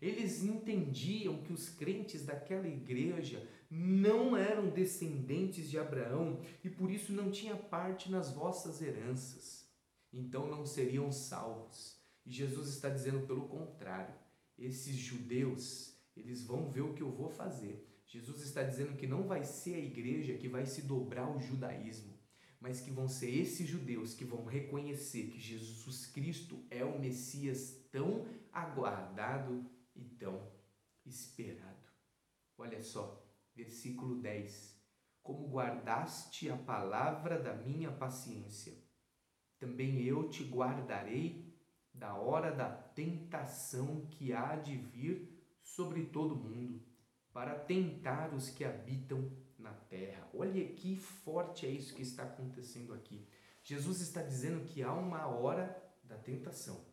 Eles 0.02 0.42
entendiam 0.42 1.42
que 1.42 1.50
os 1.50 1.70
crentes 1.70 2.26
daquela 2.26 2.68
igreja 2.68 3.48
não 3.70 4.36
eram 4.36 4.68
descendentes 4.68 5.70
de 5.70 5.78
Abraão 5.78 6.42
e 6.62 6.68
por 6.68 6.90
isso 6.90 7.10
não 7.10 7.30
tinha 7.30 7.56
parte 7.56 8.10
nas 8.10 8.30
vossas 8.30 8.82
heranças. 8.82 9.66
Então 10.12 10.46
não 10.46 10.66
seriam 10.66 11.10
salvos. 11.10 11.98
E 12.26 12.30
Jesus 12.30 12.68
está 12.68 12.90
dizendo 12.90 13.26
pelo 13.26 13.48
contrário. 13.48 14.14
Esses 14.58 14.94
judeus, 14.94 15.96
eles 16.14 16.42
vão 16.42 16.70
ver 16.70 16.82
o 16.82 16.92
que 16.92 17.02
eu 17.02 17.10
vou 17.10 17.30
fazer. 17.30 17.89
Jesus 18.10 18.42
está 18.42 18.64
dizendo 18.64 18.96
que 18.96 19.06
não 19.06 19.22
vai 19.22 19.44
ser 19.44 19.76
a 19.76 19.78
igreja 19.78 20.36
que 20.36 20.48
vai 20.48 20.66
se 20.66 20.82
dobrar 20.82 21.26
ao 21.26 21.38
judaísmo, 21.38 22.18
mas 22.58 22.80
que 22.80 22.90
vão 22.90 23.06
ser 23.06 23.30
esses 23.30 23.68
judeus 23.68 24.14
que 24.14 24.24
vão 24.24 24.44
reconhecer 24.44 25.28
que 25.28 25.38
Jesus 25.38 26.06
Cristo 26.06 26.60
é 26.70 26.84
o 26.84 26.98
Messias 26.98 27.86
tão 27.92 28.26
aguardado 28.52 29.64
e 29.94 30.02
tão 30.02 30.50
esperado. 31.06 31.88
Olha 32.58 32.82
só, 32.82 33.24
versículo 33.54 34.20
10. 34.20 34.76
Como 35.22 35.48
guardaste 35.48 36.50
a 36.50 36.56
palavra 36.56 37.38
da 37.38 37.54
minha 37.54 37.92
paciência, 37.92 38.76
também 39.56 40.02
eu 40.02 40.28
te 40.28 40.42
guardarei 40.42 41.56
da 41.94 42.16
hora 42.16 42.50
da 42.50 42.68
tentação 42.68 44.06
que 44.10 44.32
há 44.32 44.56
de 44.56 44.76
vir 44.76 45.30
sobre 45.62 46.06
todo 46.06 46.34
mundo 46.34 46.89
para 47.32 47.54
tentar 47.54 48.34
os 48.34 48.50
que 48.50 48.64
habitam 48.64 49.30
na 49.58 49.72
terra. 49.72 50.28
Olha 50.34 50.64
que 50.68 50.96
forte 50.96 51.66
é 51.66 51.68
isso 51.68 51.94
que 51.94 52.02
está 52.02 52.24
acontecendo 52.24 52.92
aqui. 52.92 53.26
Jesus 53.62 54.00
está 54.00 54.22
dizendo 54.22 54.64
que 54.64 54.82
há 54.82 54.92
uma 54.92 55.26
hora 55.26 55.76
da 56.02 56.16
tentação 56.16 56.84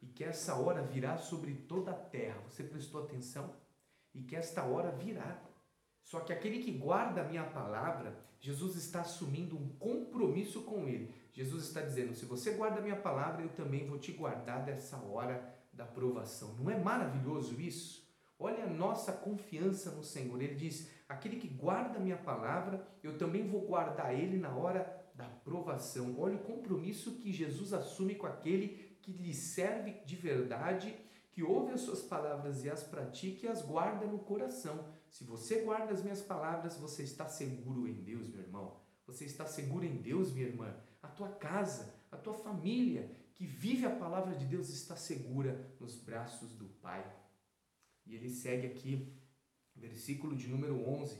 e 0.00 0.06
que 0.06 0.24
essa 0.24 0.54
hora 0.54 0.82
virá 0.82 1.18
sobre 1.18 1.54
toda 1.54 1.90
a 1.90 1.94
terra. 1.94 2.40
Você 2.48 2.62
prestou 2.62 3.02
atenção? 3.02 3.54
E 4.14 4.22
que 4.22 4.36
esta 4.36 4.64
hora 4.64 4.90
virá. 4.92 5.42
Só 6.02 6.20
que 6.20 6.32
aquele 6.32 6.62
que 6.62 6.72
guarda 6.72 7.20
a 7.20 7.28
minha 7.28 7.44
palavra, 7.44 8.16
Jesus 8.40 8.76
está 8.76 9.02
assumindo 9.02 9.56
um 9.56 9.68
compromisso 9.76 10.62
com 10.62 10.88
ele. 10.88 11.12
Jesus 11.32 11.64
está 11.64 11.82
dizendo: 11.82 12.14
se 12.14 12.24
você 12.24 12.52
guarda 12.52 12.78
a 12.78 12.82
minha 12.82 12.96
palavra, 12.96 13.42
eu 13.42 13.50
também 13.50 13.86
vou 13.86 13.98
te 13.98 14.12
guardar 14.12 14.64
dessa 14.64 14.96
hora 14.96 15.54
da 15.72 15.84
provação. 15.84 16.54
Não 16.54 16.70
é 16.70 16.78
maravilhoso 16.78 17.60
isso? 17.60 18.07
Olha 18.38 18.64
a 18.64 18.68
nossa 18.68 19.12
confiança 19.12 19.90
no 19.90 20.04
Senhor. 20.04 20.40
Ele 20.40 20.54
diz: 20.54 20.88
aquele 21.08 21.36
que 21.36 21.48
guarda 21.48 21.98
minha 21.98 22.16
palavra, 22.16 22.86
eu 23.02 23.18
também 23.18 23.48
vou 23.48 23.62
guardar 23.62 24.14
ele 24.14 24.38
na 24.38 24.54
hora 24.54 24.98
da 25.14 25.24
provação. 25.26 26.14
Olha 26.18 26.36
o 26.36 26.44
compromisso 26.44 27.16
que 27.16 27.32
Jesus 27.32 27.72
assume 27.72 28.14
com 28.14 28.26
aquele 28.26 28.96
que 29.02 29.12
lhe 29.12 29.34
serve 29.34 30.00
de 30.04 30.14
verdade, 30.14 30.94
que 31.32 31.42
ouve 31.42 31.72
as 31.72 31.80
suas 31.80 32.02
palavras 32.02 32.64
e 32.64 32.70
as 32.70 32.84
pratica 32.84 33.46
e 33.46 33.48
as 33.48 33.62
guarda 33.62 34.06
no 34.06 34.20
coração. 34.20 34.84
Se 35.10 35.24
você 35.24 35.62
guarda 35.62 35.92
as 35.92 36.02
minhas 36.02 36.22
palavras, 36.22 36.76
você 36.76 37.02
está 37.02 37.26
seguro 37.26 37.88
em 37.88 37.94
Deus, 37.94 38.28
meu 38.28 38.40
irmão. 38.40 38.76
Você 39.06 39.24
está 39.24 39.46
seguro 39.46 39.84
em 39.84 39.96
Deus, 39.96 40.32
minha 40.32 40.46
irmã. 40.46 40.74
A 41.02 41.08
tua 41.08 41.30
casa, 41.30 41.94
a 42.12 42.16
tua 42.16 42.34
família 42.34 43.10
que 43.34 43.46
vive 43.46 43.86
a 43.86 43.90
palavra 43.90 44.34
de 44.34 44.44
Deus 44.44 44.68
está 44.68 44.96
segura 44.96 45.72
nos 45.80 45.96
braços 45.96 46.52
do 46.52 46.66
Pai. 46.66 47.04
E 48.08 48.14
ele 48.14 48.30
segue 48.30 48.66
aqui, 48.66 49.06
versículo 49.76 50.34
de 50.34 50.48
número 50.48 50.82
11: 50.88 51.18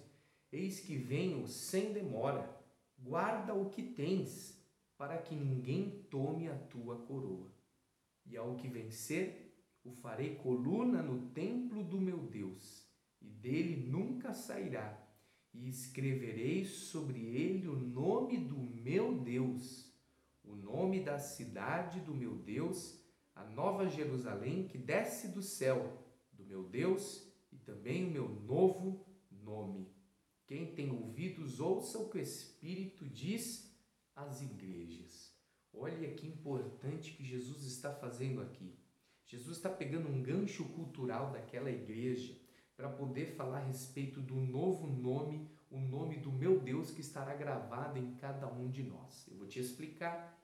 Eis 0.50 0.80
que 0.80 0.97
venho 0.97 1.47
sem 1.47 1.92
demora, 1.92 2.50
guarda 2.99 3.52
o 3.52 3.68
que 3.68 3.83
tens, 3.83 4.59
para 4.97 5.18
que 5.18 5.35
ninguém 5.35 6.02
tome 6.11 6.49
a 6.49 6.57
tua 6.57 6.97
coroa. 7.02 7.52
E 8.25 8.37
ao 8.38 8.57
que 8.57 8.68
vencer, 8.68 9.54
o 9.85 9.92
farei 9.92 10.37
coluna 10.37 11.02
no 11.02 11.28
templo 11.28 11.85
do 11.85 12.00
meu 12.00 12.18
Deus, 12.18 12.88
e 13.21 13.28
dele 13.28 13.76
nunca 13.76 14.33
sairá. 14.33 14.99
E 15.52 15.68
escreverei 15.68 16.64
sobre 16.64 17.21
ele 17.21 17.68
o 17.68 17.76
nome 17.76 18.38
do 18.38 18.59
meu 18.59 19.18
Deus, 19.18 19.92
o 20.42 20.54
nome 20.54 21.00
da 21.00 21.18
cidade 21.18 22.00
do 22.00 22.14
meu 22.14 22.35
Deus, 22.35 22.99
a 23.35 23.45
nova 23.45 23.88
Jerusalém 23.88 24.66
que 24.66 24.78
desce 24.78 25.28
do 25.28 25.42
céu 25.42 26.08
meu 26.49 26.62
Deus 26.62 27.31
e 27.52 27.59
também 27.59 28.09
o 28.09 28.11
meu 28.11 28.28
novo 28.28 29.07
nome. 29.31 29.93
Quem 30.47 30.75
tem 30.75 30.90
ouvidos, 30.90 31.61
ouça 31.61 31.99
o 31.99 32.09
que 32.09 32.17
o 32.17 32.23
Espírito 32.23 33.07
diz 33.07 33.71
às 34.17 34.40
igrejas. 34.40 35.37
Olha 35.75 36.12
que 36.14 36.26
importante 36.26 37.12
que 37.12 37.23
Jesus 37.23 37.64
está 37.64 37.93
fazendo 37.93 38.40
aqui. 38.40 38.75
Jesus 39.26 39.59
está 39.59 39.69
pegando 39.69 40.09
um 40.09 40.23
gancho 40.23 40.64
cultural 40.71 41.31
daquela 41.31 41.71
igreja 41.71 42.35
para 42.75 42.88
poder 42.88 43.35
falar 43.37 43.59
a 43.59 43.67
respeito 43.67 44.23
do 44.23 44.37
novo 44.37 44.87
nome, 44.87 45.50
o 45.71 45.78
nome 45.78 46.17
do 46.17 46.33
meu 46.33 46.59
Deus 46.59 46.90
que 46.90 47.02
estará 47.02 47.35
gravado 47.35 47.99
em 47.99 48.14
cada 48.14 48.50
um 48.50 48.71
de 48.71 48.83
nós. 48.83 49.28
Eu 49.28 49.37
vou 49.37 49.47
te 49.47 49.61
explicar. 49.61 50.40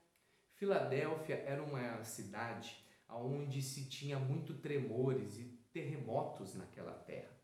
Filadélfia 0.53 1.35
era 1.35 1.63
uma 1.63 2.03
cidade 2.03 2.85
onde 3.09 3.61
se 3.61 3.89
tinha 3.89 4.19
muito 4.19 4.53
tremores 4.53 5.37
e 5.37 5.64
terremotos 5.75 6.55
naquela 6.55 6.93
terra. 6.93 7.37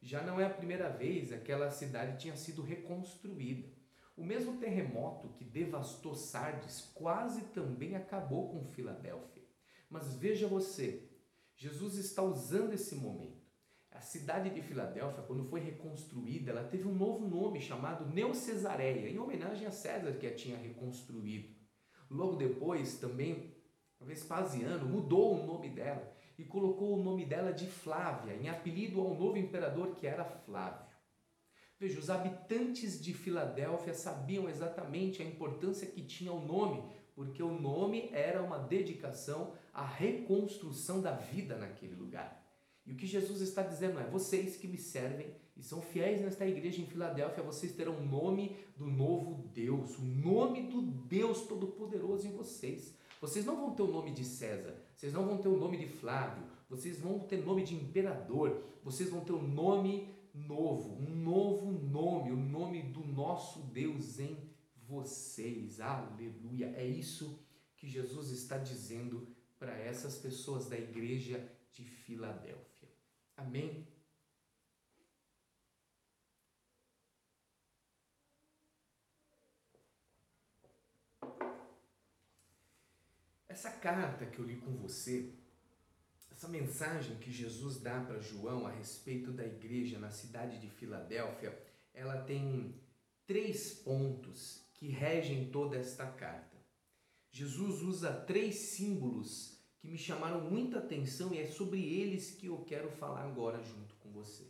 Já 0.00 0.22
não 0.22 0.40
é 0.40 0.46
a 0.46 0.50
primeira 0.50 0.88
vez 0.88 1.30
aquela 1.30 1.70
cidade 1.70 2.18
tinha 2.18 2.34
sido 2.34 2.62
reconstruída. 2.62 3.68
O 4.16 4.24
mesmo 4.24 4.56
terremoto 4.56 5.28
que 5.34 5.44
devastou 5.44 6.14
Sardes 6.14 6.90
quase 6.94 7.42
também 7.48 7.94
acabou 7.94 8.48
com 8.48 8.64
Filadélfia. 8.64 9.42
Mas 9.90 10.14
veja 10.14 10.48
você, 10.48 11.06
Jesus 11.54 11.96
está 11.96 12.22
usando 12.22 12.72
esse 12.72 12.94
momento. 12.94 13.44
A 13.90 14.00
cidade 14.00 14.48
de 14.48 14.62
Filadélfia, 14.62 15.24
quando 15.24 15.44
foi 15.44 15.60
reconstruída, 15.60 16.52
ela 16.52 16.64
teve 16.64 16.88
um 16.88 16.94
novo 16.94 17.28
nome 17.28 17.60
chamado 17.60 18.06
Neocesareia, 18.06 19.10
em 19.10 19.18
homenagem 19.18 19.66
a 19.66 19.70
César 19.70 20.14
que 20.14 20.26
a 20.26 20.34
tinha 20.34 20.56
reconstruído. 20.56 21.54
Logo 22.08 22.36
depois, 22.36 22.98
também, 22.98 23.54
Vespasiano 24.00 24.88
mudou 24.88 25.34
o 25.34 25.46
nome 25.46 25.68
dela 25.68 26.15
e 26.38 26.44
colocou 26.44 26.94
o 26.94 27.02
nome 27.02 27.24
dela 27.24 27.52
de 27.52 27.66
Flávia, 27.66 28.34
em 28.34 28.48
apelido 28.48 29.00
ao 29.00 29.14
novo 29.14 29.36
imperador 29.36 29.94
que 29.94 30.06
era 30.06 30.24
Flávio. 30.24 30.86
Veja, 31.78 31.98
os 31.98 32.08
habitantes 32.08 33.02
de 33.02 33.12
Filadélfia 33.12 33.92
sabiam 33.92 34.48
exatamente 34.48 35.22
a 35.22 35.24
importância 35.24 35.86
que 35.86 36.02
tinha 36.02 36.32
o 36.32 36.44
nome, 36.44 36.82
porque 37.14 37.42
o 37.42 37.58
nome 37.58 38.08
era 38.12 38.42
uma 38.42 38.58
dedicação 38.58 39.52
à 39.72 39.84
reconstrução 39.84 41.00
da 41.00 41.12
vida 41.12 41.56
naquele 41.56 41.94
lugar. 41.94 42.42
E 42.86 42.92
o 42.92 42.96
que 42.96 43.06
Jesus 43.06 43.40
está 43.40 43.62
dizendo 43.62 43.98
é: 43.98 44.04
vocês 44.04 44.56
que 44.56 44.68
me 44.68 44.78
servem 44.78 45.34
e 45.56 45.62
são 45.62 45.82
fiéis 45.82 46.20
nesta 46.20 46.46
igreja 46.46 46.80
em 46.80 46.86
Filadélfia, 46.86 47.42
vocês 47.42 47.72
terão 47.72 47.96
o 47.96 48.04
nome 48.04 48.56
do 48.76 48.86
novo 48.86 49.48
Deus, 49.52 49.98
o 49.98 50.02
nome 50.02 50.68
do 50.68 50.82
Deus 50.82 51.42
Todo-Poderoso 51.46 52.26
em 52.26 52.32
vocês. 52.32 52.94
Vocês 53.20 53.44
não 53.44 53.56
vão 53.56 53.74
ter 53.74 53.82
o 53.82 53.90
nome 53.90 54.12
de 54.12 54.24
César, 54.24 54.76
vocês 54.96 55.12
não 55.12 55.26
vão 55.26 55.36
ter 55.36 55.48
o 55.48 55.58
nome 55.58 55.76
de 55.76 55.86
Flávio, 55.86 56.42
vocês 56.70 56.98
vão 56.98 57.18
ter 57.18 57.44
nome 57.44 57.62
de 57.62 57.74
imperador, 57.74 58.64
vocês 58.82 59.10
vão 59.10 59.20
ter 59.20 59.32
o 59.32 59.42
nome 59.42 60.08
novo, 60.32 60.96
um 60.96 61.14
novo 61.14 61.70
nome, 61.70 62.32
o 62.32 62.36
nome 62.36 62.82
do 62.82 63.04
nosso 63.04 63.60
Deus 63.60 64.18
em 64.18 64.50
vocês. 64.88 65.80
Aleluia! 65.80 66.72
É 66.76 66.86
isso 66.86 67.38
que 67.76 67.86
Jesus 67.86 68.30
está 68.30 68.56
dizendo 68.56 69.28
para 69.58 69.76
essas 69.76 70.16
pessoas 70.16 70.66
da 70.66 70.78
igreja 70.78 71.46
de 71.72 71.84
Filadélfia. 71.84 72.88
Amém? 73.36 73.86
Essa 83.56 83.70
carta 83.70 84.26
que 84.26 84.38
eu 84.38 84.44
li 84.44 84.56
com 84.56 84.76
você, 84.76 85.32
essa 86.30 86.46
mensagem 86.46 87.16
que 87.16 87.32
Jesus 87.32 87.80
dá 87.80 87.98
para 88.00 88.20
João 88.20 88.66
a 88.66 88.70
respeito 88.70 89.32
da 89.32 89.46
igreja 89.46 89.98
na 89.98 90.10
cidade 90.10 90.60
de 90.60 90.68
Filadélfia, 90.68 91.58
ela 91.94 92.20
tem 92.20 92.78
três 93.24 93.72
pontos 93.72 94.62
que 94.74 94.88
regem 94.88 95.50
toda 95.50 95.74
esta 95.74 96.04
carta. 96.04 96.54
Jesus 97.30 97.80
usa 97.80 98.12
três 98.12 98.56
símbolos 98.56 99.58
que 99.78 99.88
me 99.88 99.96
chamaram 99.96 100.50
muita 100.50 100.80
atenção 100.80 101.32
e 101.32 101.38
é 101.38 101.46
sobre 101.46 101.82
eles 101.82 102.32
que 102.32 102.48
eu 102.48 102.58
quero 102.58 102.90
falar 102.90 103.24
agora 103.24 103.62
junto 103.62 103.94
com 103.94 104.12
você. 104.12 104.46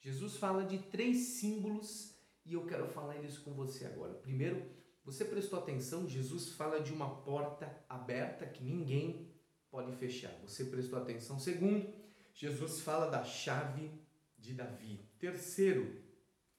Jesus 0.00 0.36
fala 0.36 0.64
de 0.64 0.78
três 0.78 1.16
símbolos 1.38 2.16
e 2.44 2.54
eu 2.54 2.66
quero 2.66 2.88
falar 2.88 3.14
eles 3.18 3.38
com 3.38 3.52
você 3.52 3.86
agora. 3.86 4.14
Primeiro, 4.14 4.68
você 5.04 5.24
prestou 5.24 5.58
atenção? 5.58 6.08
Jesus 6.08 6.50
fala 6.50 6.80
de 6.80 6.92
uma 6.92 7.22
porta 7.22 7.84
aberta 7.88 8.46
que 8.46 8.62
ninguém 8.62 9.28
pode 9.70 9.92
fechar. 9.92 10.32
Você 10.42 10.64
prestou 10.64 10.98
atenção? 10.98 11.38
Segundo, 11.38 11.92
Jesus 12.34 12.80
fala 12.80 13.10
da 13.10 13.24
chave 13.24 13.90
de 14.38 14.54
Davi. 14.54 15.00
Terceiro, 15.18 16.00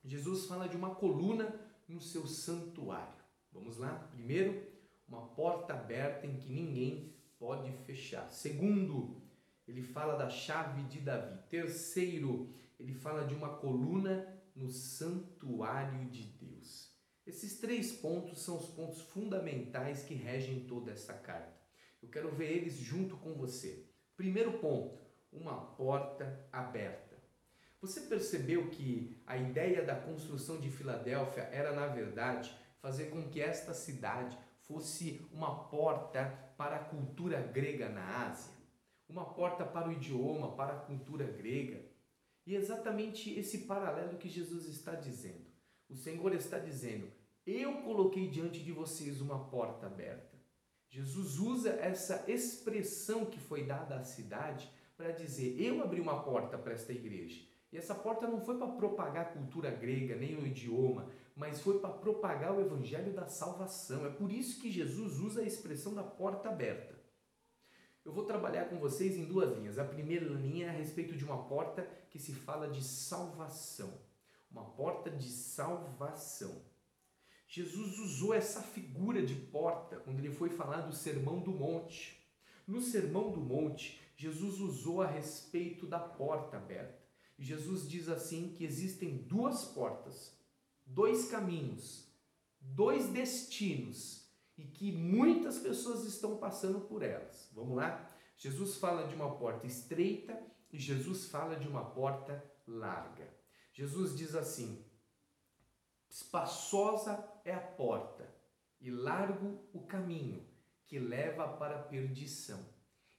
Jesus 0.03 0.45
fala 0.45 0.67
de 0.67 0.75
uma 0.75 0.95
coluna 0.95 1.59
no 1.87 2.01
seu 2.01 2.27
santuário. 2.27 3.23
Vamos 3.51 3.77
lá? 3.77 3.93
Primeiro, 4.11 4.65
uma 5.07 5.27
porta 5.27 5.73
aberta 5.73 6.25
em 6.25 6.37
que 6.37 6.51
ninguém 6.51 7.13
pode 7.37 7.71
fechar. 7.85 8.31
Segundo, 8.31 9.21
ele 9.67 9.81
fala 9.81 10.15
da 10.15 10.29
chave 10.29 10.83
de 10.83 10.99
Davi. 10.99 11.39
Terceiro, 11.49 12.49
ele 12.79 12.93
fala 12.93 13.25
de 13.25 13.33
uma 13.33 13.49
coluna 13.57 14.27
no 14.55 14.69
santuário 14.69 16.09
de. 16.09 16.32
Esses 17.25 17.57
três 17.57 17.91
pontos 17.93 18.41
são 18.41 18.57
os 18.57 18.67
pontos 18.67 19.01
fundamentais 19.01 20.03
que 20.03 20.13
regem 20.13 20.65
toda 20.65 20.91
essa 20.91 21.13
carta. 21.13 21.53
Eu 22.01 22.09
quero 22.09 22.29
ver 22.35 22.51
eles 22.51 22.75
junto 22.75 23.15
com 23.15 23.33
você. 23.33 23.85
Primeiro 24.17 24.59
ponto, 24.59 24.99
uma 25.31 25.55
porta 25.55 26.45
aberta. 26.51 27.17
Você 27.79 28.01
percebeu 28.01 28.69
que 28.69 29.21
a 29.25 29.37
ideia 29.37 29.83
da 29.85 29.95
construção 29.95 30.59
de 30.59 30.69
Filadélfia 30.69 31.43
era, 31.43 31.71
na 31.71 31.87
verdade, 31.87 32.53
fazer 32.81 33.05
com 33.05 33.29
que 33.29 33.39
esta 33.39 33.73
cidade 33.73 34.37
fosse 34.59 35.25
uma 35.31 35.69
porta 35.69 36.25
para 36.57 36.75
a 36.75 36.83
cultura 36.83 37.41
grega 37.41 37.87
na 37.87 38.27
Ásia, 38.27 38.53
uma 39.07 39.33
porta 39.33 39.65
para 39.65 39.87
o 39.87 39.93
idioma, 39.93 40.55
para 40.55 40.73
a 40.73 40.79
cultura 40.79 41.25
grega. 41.25 41.85
E 42.45 42.53
é 42.53 42.59
exatamente 42.59 43.33
esse 43.33 43.59
paralelo 43.59 44.17
que 44.17 44.27
Jesus 44.27 44.67
está 44.67 44.93
dizendo. 44.95 45.52
O 45.93 45.95
Senhor 45.95 46.33
está 46.33 46.57
dizendo: 46.57 47.07
Eu 47.45 47.83
coloquei 47.83 48.27
diante 48.27 48.63
de 48.63 48.71
vocês 48.71 49.21
uma 49.21 49.45
porta 49.45 49.85
aberta. 49.85 50.35
Jesus 50.89 51.37
usa 51.37 51.69
essa 51.69 52.25
expressão 52.27 53.27
que 53.27 53.39
foi 53.39 53.63
dada 53.63 53.97
à 53.97 54.03
cidade 54.03 54.67
para 54.97 55.11
dizer: 55.11 55.55
Eu 55.61 55.83
abri 55.83 56.01
uma 56.01 56.23
porta 56.23 56.57
para 56.57 56.73
esta 56.73 56.91
igreja. 56.91 57.47
E 57.71 57.77
essa 57.77 57.93
porta 57.93 58.27
não 58.27 58.41
foi 58.41 58.57
para 58.57 58.71
propagar 58.71 59.25
a 59.27 59.29
cultura 59.33 59.69
grega, 59.69 60.15
nem 60.15 60.35
o 60.35 60.47
idioma, 60.47 61.11
mas 61.35 61.61
foi 61.61 61.77
para 61.77 61.93
propagar 61.93 62.51
o 62.57 62.61
evangelho 62.61 63.13
da 63.13 63.27
salvação. 63.27 64.03
É 64.03 64.09
por 64.09 64.31
isso 64.31 64.59
que 64.59 64.71
Jesus 64.71 65.19
usa 65.19 65.41
a 65.41 65.45
expressão 65.45 65.93
da 65.93 66.03
porta 66.03 66.49
aberta. 66.49 66.95
Eu 68.03 68.11
vou 68.11 68.25
trabalhar 68.25 68.65
com 68.65 68.79
vocês 68.79 69.15
em 69.15 69.25
duas 69.25 69.55
linhas. 69.55 69.77
A 69.77 69.85
primeira 69.85 70.25
linha 70.25 70.65
é 70.65 70.69
a 70.69 70.73
respeito 70.73 71.15
de 71.15 71.23
uma 71.23 71.43
porta 71.45 71.87
que 72.09 72.17
se 72.17 72.33
fala 72.33 72.67
de 72.67 72.83
salvação 72.83 74.02
uma 74.53 74.63
porta 74.63 75.09
de 75.09 75.27
salvação. 75.29 76.61
Jesus 77.47 77.99
usou 77.99 78.33
essa 78.33 78.61
figura 78.61 79.25
de 79.25 79.35
porta 79.35 79.97
quando 79.97 80.19
ele 80.19 80.31
foi 80.31 80.49
falar 80.49 80.81
do 80.81 80.95
Sermão 80.95 81.39
do 81.39 81.51
Monte. 81.51 82.17
No 82.65 82.79
Sermão 82.79 83.31
do 83.31 83.41
Monte, 83.41 83.99
Jesus 84.15 84.59
usou 84.59 85.01
a 85.01 85.07
respeito 85.07 85.85
da 85.85 85.99
porta 85.99 86.57
aberta. 86.57 87.03
Jesus 87.37 87.89
diz 87.89 88.07
assim 88.07 88.53
que 88.55 88.63
existem 88.63 89.17
duas 89.17 89.65
portas, 89.65 90.37
dois 90.85 91.29
caminhos, 91.29 92.07
dois 92.61 93.07
destinos 93.09 94.31
e 94.57 94.63
que 94.63 94.91
muitas 94.91 95.57
pessoas 95.57 96.05
estão 96.05 96.37
passando 96.37 96.81
por 96.81 97.01
elas. 97.01 97.49
Vamos 97.53 97.75
lá? 97.75 98.09
Jesus 98.37 98.77
fala 98.77 99.07
de 99.07 99.15
uma 99.15 99.35
porta 99.35 99.65
estreita 99.65 100.39
e 100.71 100.77
Jesus 100.77 101.25
fala 101.25 101.55
de 101.55 101.67
uma 101.67 101.83
porta 101.83 102.43
larga. 102.67 103.42
Jesus 103.73 104.15
diz 104.15 104.35
assim: 104.35 104.85
espaçosa 106.07 107.27
é 107.43 107.51
a 107.53 107.59
porta 107.59 108.31
e 108.79 108.91
largo 108.91 109.67
o 109.73 109.81
caminho 109.87 110.47
que 110.85 110.99
leva 110.99 111.47
para 111.57 111.79
a 111.79 111.83
perdição, 111.83 112.63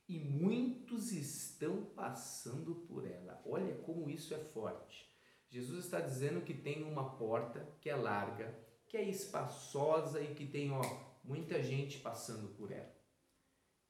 e 0.09 0.17
muitos 0.19 1.11
estão 1.11 1.87
passando 1.87 2.75
por 2.87 3.05
ela. 3.05 3.43
Olha 3.45 3.75
como 3.79 4.09
isso 4.09 4.33
é 4.33 4.39
forte. 4.39 5.13
Jesus 5.49 5.87
está 5.87 5.99
dizendo 5.99 6.43
que 6.43 6.55
tem 6.55 6.85
uma 6.85 7.17
porta 7.17 7.67
que 7.81 7.91
é 7.91 7.97
larga, 7.97 8.57
que 8.87 8.97
é 8.97 9.09
espaçosa 9.09 10.21
e 10.21 10.35
que 10.35 10.47
tem 10.47 10.71
ó, 10.71 10.83
muita 11.25 11.61
gente 11.63 11.99
passando 11.99 12.55
por 12.55 12.71
ela. 12.71 12.95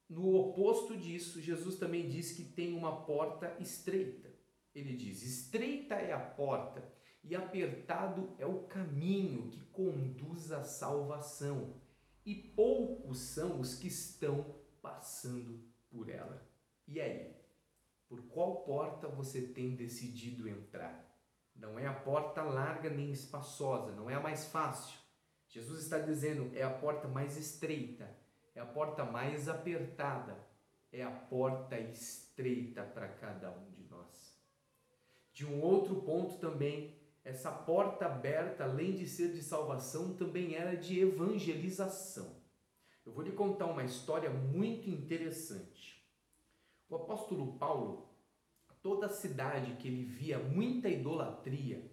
No 0.08 0.34
oposto 0.34 0.96
disso, 0.96 1.42
Jesus 1.42 1.78
também 1.78 2.08
diz 2.08 2.32
que 2.32 2.44
tem 2.44 2.74
uma 2.74 3.04
porta 3.04 3.54
estreita 3.60 4.33
ele 4.74 4.96
diz: 4.96 5.22
estreita 5.22 5.94
é 5.94 6.12
a 6.12 6.18
porta 6.18 6.82
e 7.22 7.34
apertado 7.34 8.34
é 8.38 8.44
o 8.44 8.64
caminho 8.64 9.50
que 9.50 9.60
conduz 9.66 10.52
à 10.52 10.62
salvação, 10.62 11.74
e 12.24 12.34
poucos 12.34 13.18
são 13.18 13.60
os 13.60 13.74
que 13.76 13.88
estão 13.88 14.54
passando 14.82 15.62
por 15.90 16.08
ela. 16.08 16.46
E 16.86 17.00
aí? 17.00 17.34
Por 18.08 18.22
qual 18.28 18.62
porta 18.64 19.08
você 19.08 19.42
tem 19.42 19.74
decidido 19.74 20.48
entrar? 20.48 21.04
Não 21.54 21.78
é 21.78 21.86
a 21.86 21.94
porta 21.94 22.42
larga 22.42 22.90
nem 22.90 23.10
espaçosa, 23.10 23.92
não 23.92 24.10
é 24.10 24.14
a 24.14 24.20
mais 24.20 24.46
fácil. 24.46 24.98
Jesus 25.48 25.84
está 25.84 25.98
dizendo: 25.98 26.50
é 26.54 26.62
a 26.62 26.70
porta 26.70 27.08
mais 27.08 27.36
estreita, 27.36 28.08
é 28.54 28.60
a 28.60 28.66
porta 28.66 29.04
mais 29.04 29.48
apertada, 29.48 30.36
é 30.92 31.02
a 31.02 31.10
porta 31.10 31.78
estreita 31.78 32.82
para 32.82 33.08
cada 33.08 33.50
um. 33.50 33.73
De 35.34 35.44
um 35.44 35.60
outro 35.60 35.96
ponto 35.96 36.38
também, 36.38 36.94
essa 37.24 37.50
porta 37.50 38.06
aberta, 38.06 38.62
além 38.62 38.94
de 38.94 39.08
ser 39.08 39.32
de 39.32 39.42
salvação, 39.42 40.14
também 40.14 40.54
era 40.54 40.76
de 40.76 41.00
evangelização. 41.00 42.36
Eu 43.04 43.12
vou 43.12 43.24
lhe 43.24 43.32
contar 43.32 43.66
uma 43.66 43.82
história 43.82 44.30
muito 44.30 44.88
interessante. 44.88 46.02
O 46.88 46.94
apóstolo 46.94 47.58
Paulo, 47.58 48.08
toda 48.80 49.08
cidade 49.08 49.74
que 49.74 49.88
ele 49.88 50.04
via 50.04 50.38
muita 50.38 50.88
idolatria, 50.88 51.90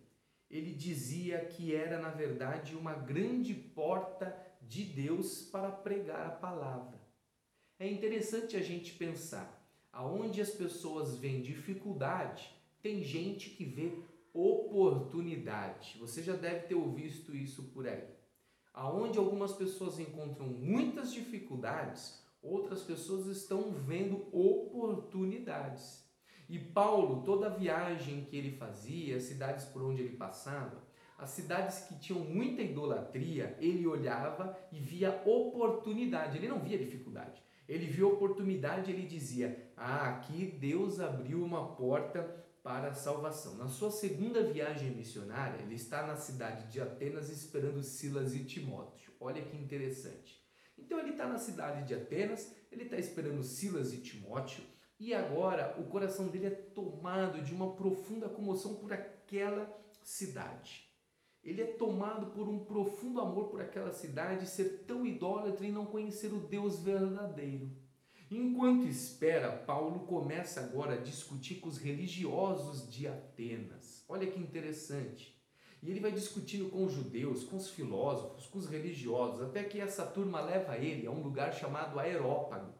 ele 0.48 0.72
dizia 0.74 1.44
que 1.46 1.74
era, 1.74 1.98
na 2.00 2.10
verdade, 2.10 2.76
uma 2.76 2.94
grande 2.94 3.56
porta 3.56 4.38
de 4.62 4.84
Deus 4.84 5.42
para 5.42 5.72
pregar 5.72 6.28
a 6.28 6.32
palavra. 6.32 7.02
É 7.80 7.90
interessante 7.90 8.56
a 8.56 8.62
gente 8.62 8.94
pensar 8.94 9.60
aonde 9.92 10.40
as 10.40 10.52
pessoas 10.52 11.18
veem 11.18 11.42
dificuldade, 11.42 12.61
tem 12.82 13.04
gente 13.04 13.50
que 13.52 13.64
vê 13.66 13.94
oportunidade. 14.34 15.98
Você 16.00 16.24
já 16.24 16.36
deve 16.36 16.68
ter 16.68 16.76
ouvido 16.76 17.36
isso 17.36 17.64
por 17.74 17.88
aí. 17.88 18.08
Aonde 18.74 19.18
algumas 19.18 19.54
pessoas 19.54 20.00
encontram 20.00 20.48
muitas 20.48 21.12
dificuldades, 21.12 22.24
outras 22.42 22.82
pessoas 22.82 23.28
estão 23.28 23.72
vendo 23.72 24.28
oportunidades. 24.32 26.10
E 26.50 26.58
Paulo, 26.58 27.24
toda 27.24 27.48
a 27.48 27.50
viagem 27.50 28.26
que 28.26 28.36
ele 28.36 28.52
fazia, 28.52 29.18
as 29.18 29.24
cidades 29.24 29.66
por 29.66 29.84
onde 29.84 30.02
ele 30.02 30.16
passava, 30.16 30.82
as 31.18 31.30
cidades 31.30 31.86
que 31.86 32.00
tinham 32.00 32.20
muita 32.22 32.62
idolatria, 32.62 33.56
ele 33.60 33.86
olhava 33.86 34.58
e 34.72 34.80
via 34.80 35.22
oportunidade, 35.26 36.38
ele 36.38 36.48
não 36.48 36.60
via 36.60 36.78
dificuldade. 36.78 37.42
Ele 37.70 37.86
via 37.86 38.08
oportunidade, 38.08 38.92
ele 38.92 39.06
dizia: 39.06 39.72
"Ah, 39.78 40.10
aqui 40.10 40.46
Deus 40.46 41.00
abriu 41.00 41.44
uma 41.44 41.76
porta 41.76 42.44
para 42.64 42.90
a 42.90 42.94
salvação". 42.94 43.56
Na 43.56 43.68
sua 43.68 43.92
segunda 43.92 44.44
viagem 44.44 44.92
missionária, 44.92 45.62
ele 45.62 45.76
está 45.76 46.06
na 46.06 46.16
cidade 46.16 46.72
de 46.72 46.82
Atenas 46.82 47.30
esperando 47.30 47.84
Silas 47.84 48.34
e 48.36 48.44
Timóteo. 48.44 49.12
Olha 49.20 49.42
que 49.42 49.58
interessante. 49.58 50.42
Então 50.78 51.00
ele 51.00 51.12
está 51.12 51.28
na 51.28 51.38
cidade 51.38 51.88
de 51.88 51.94
Atenas, 51.94 52.56
ele 52.72 52.84
está 52.84 52.98
esperando 52.98 53.44
Silas 53.44 53.94
e 53.94 53.98
Timóteo, 53.98 54.64
e 55.00 55.14
agora 55.14 55.76
o 55.80 55.86
coração 55.86 56.28
dele 56.28 56.48
é 56.48 56.52
tomado 56.52 57.42
de 57.42 57.54
uma 57.54 57.76
profunda 57.76 58.30
comoção 58.30 58.76
por 58.76 58.94
aquela 58.94 59.68
cidade. 60.04 60.92
Ele 61.44 61.62
é 61.62 61.66
tomado 61.66 62.28
por 62.28 62.48
um 62.48 62.64
profundo 62.66 63.20
amor 63.20 63.50
por 63.50 63.62
aquela 63.62 63.92
cidade, 63.92 64.48
ser 64.48 64.84
tão 64.86 65.06
idólatra 65.06 65.66
e 65.66 65.72
não 65.72 65.88
conhecer 65.88 66.32
o 66.32 66.40
Deus 66.40 66.80
verdadeiro. 66.80 67.72
Enquanto 68.34 68.88
espera, 68.88 69.52
Paulo 69.52 70.08
começa 70.08 70.62
agora 70.62 70.94
a 70.94 71.02
discutir 71.02 71.56
com 71.56 71.68
os 71.68 71.78
religiosos 71.78 72.90
de 72.90 73.06
Atenas. 73.06 74.06
Olha 74.08 74.26
que 74.26 74.40
interessante. 74.40 75.38
E 75.84 75.92
ele 75.92 76.00
vai 76.00 76.14
discutindo 76.14 76.70
com 76.70 76.86
os 76.86 76.94
judeus, 76.94 77.44
com 77.44 77.58
os 77.58 77.70
filósofos, 77.70 78.48
com 78.48 78.58
os 78.58 78.70
religiosos, 78.70 79.42
até 79.42 79.66
que 79.66 79.82
essa 79.82 80.06
turma 80.06 80.40
leva 80.40 80.78
ele 80.78 81.06
a 81.06 81.12
um 81.12 81.22
lugar 81.22 81.54
chamado 81.54 82.00
Aerópago. 82.00 82.74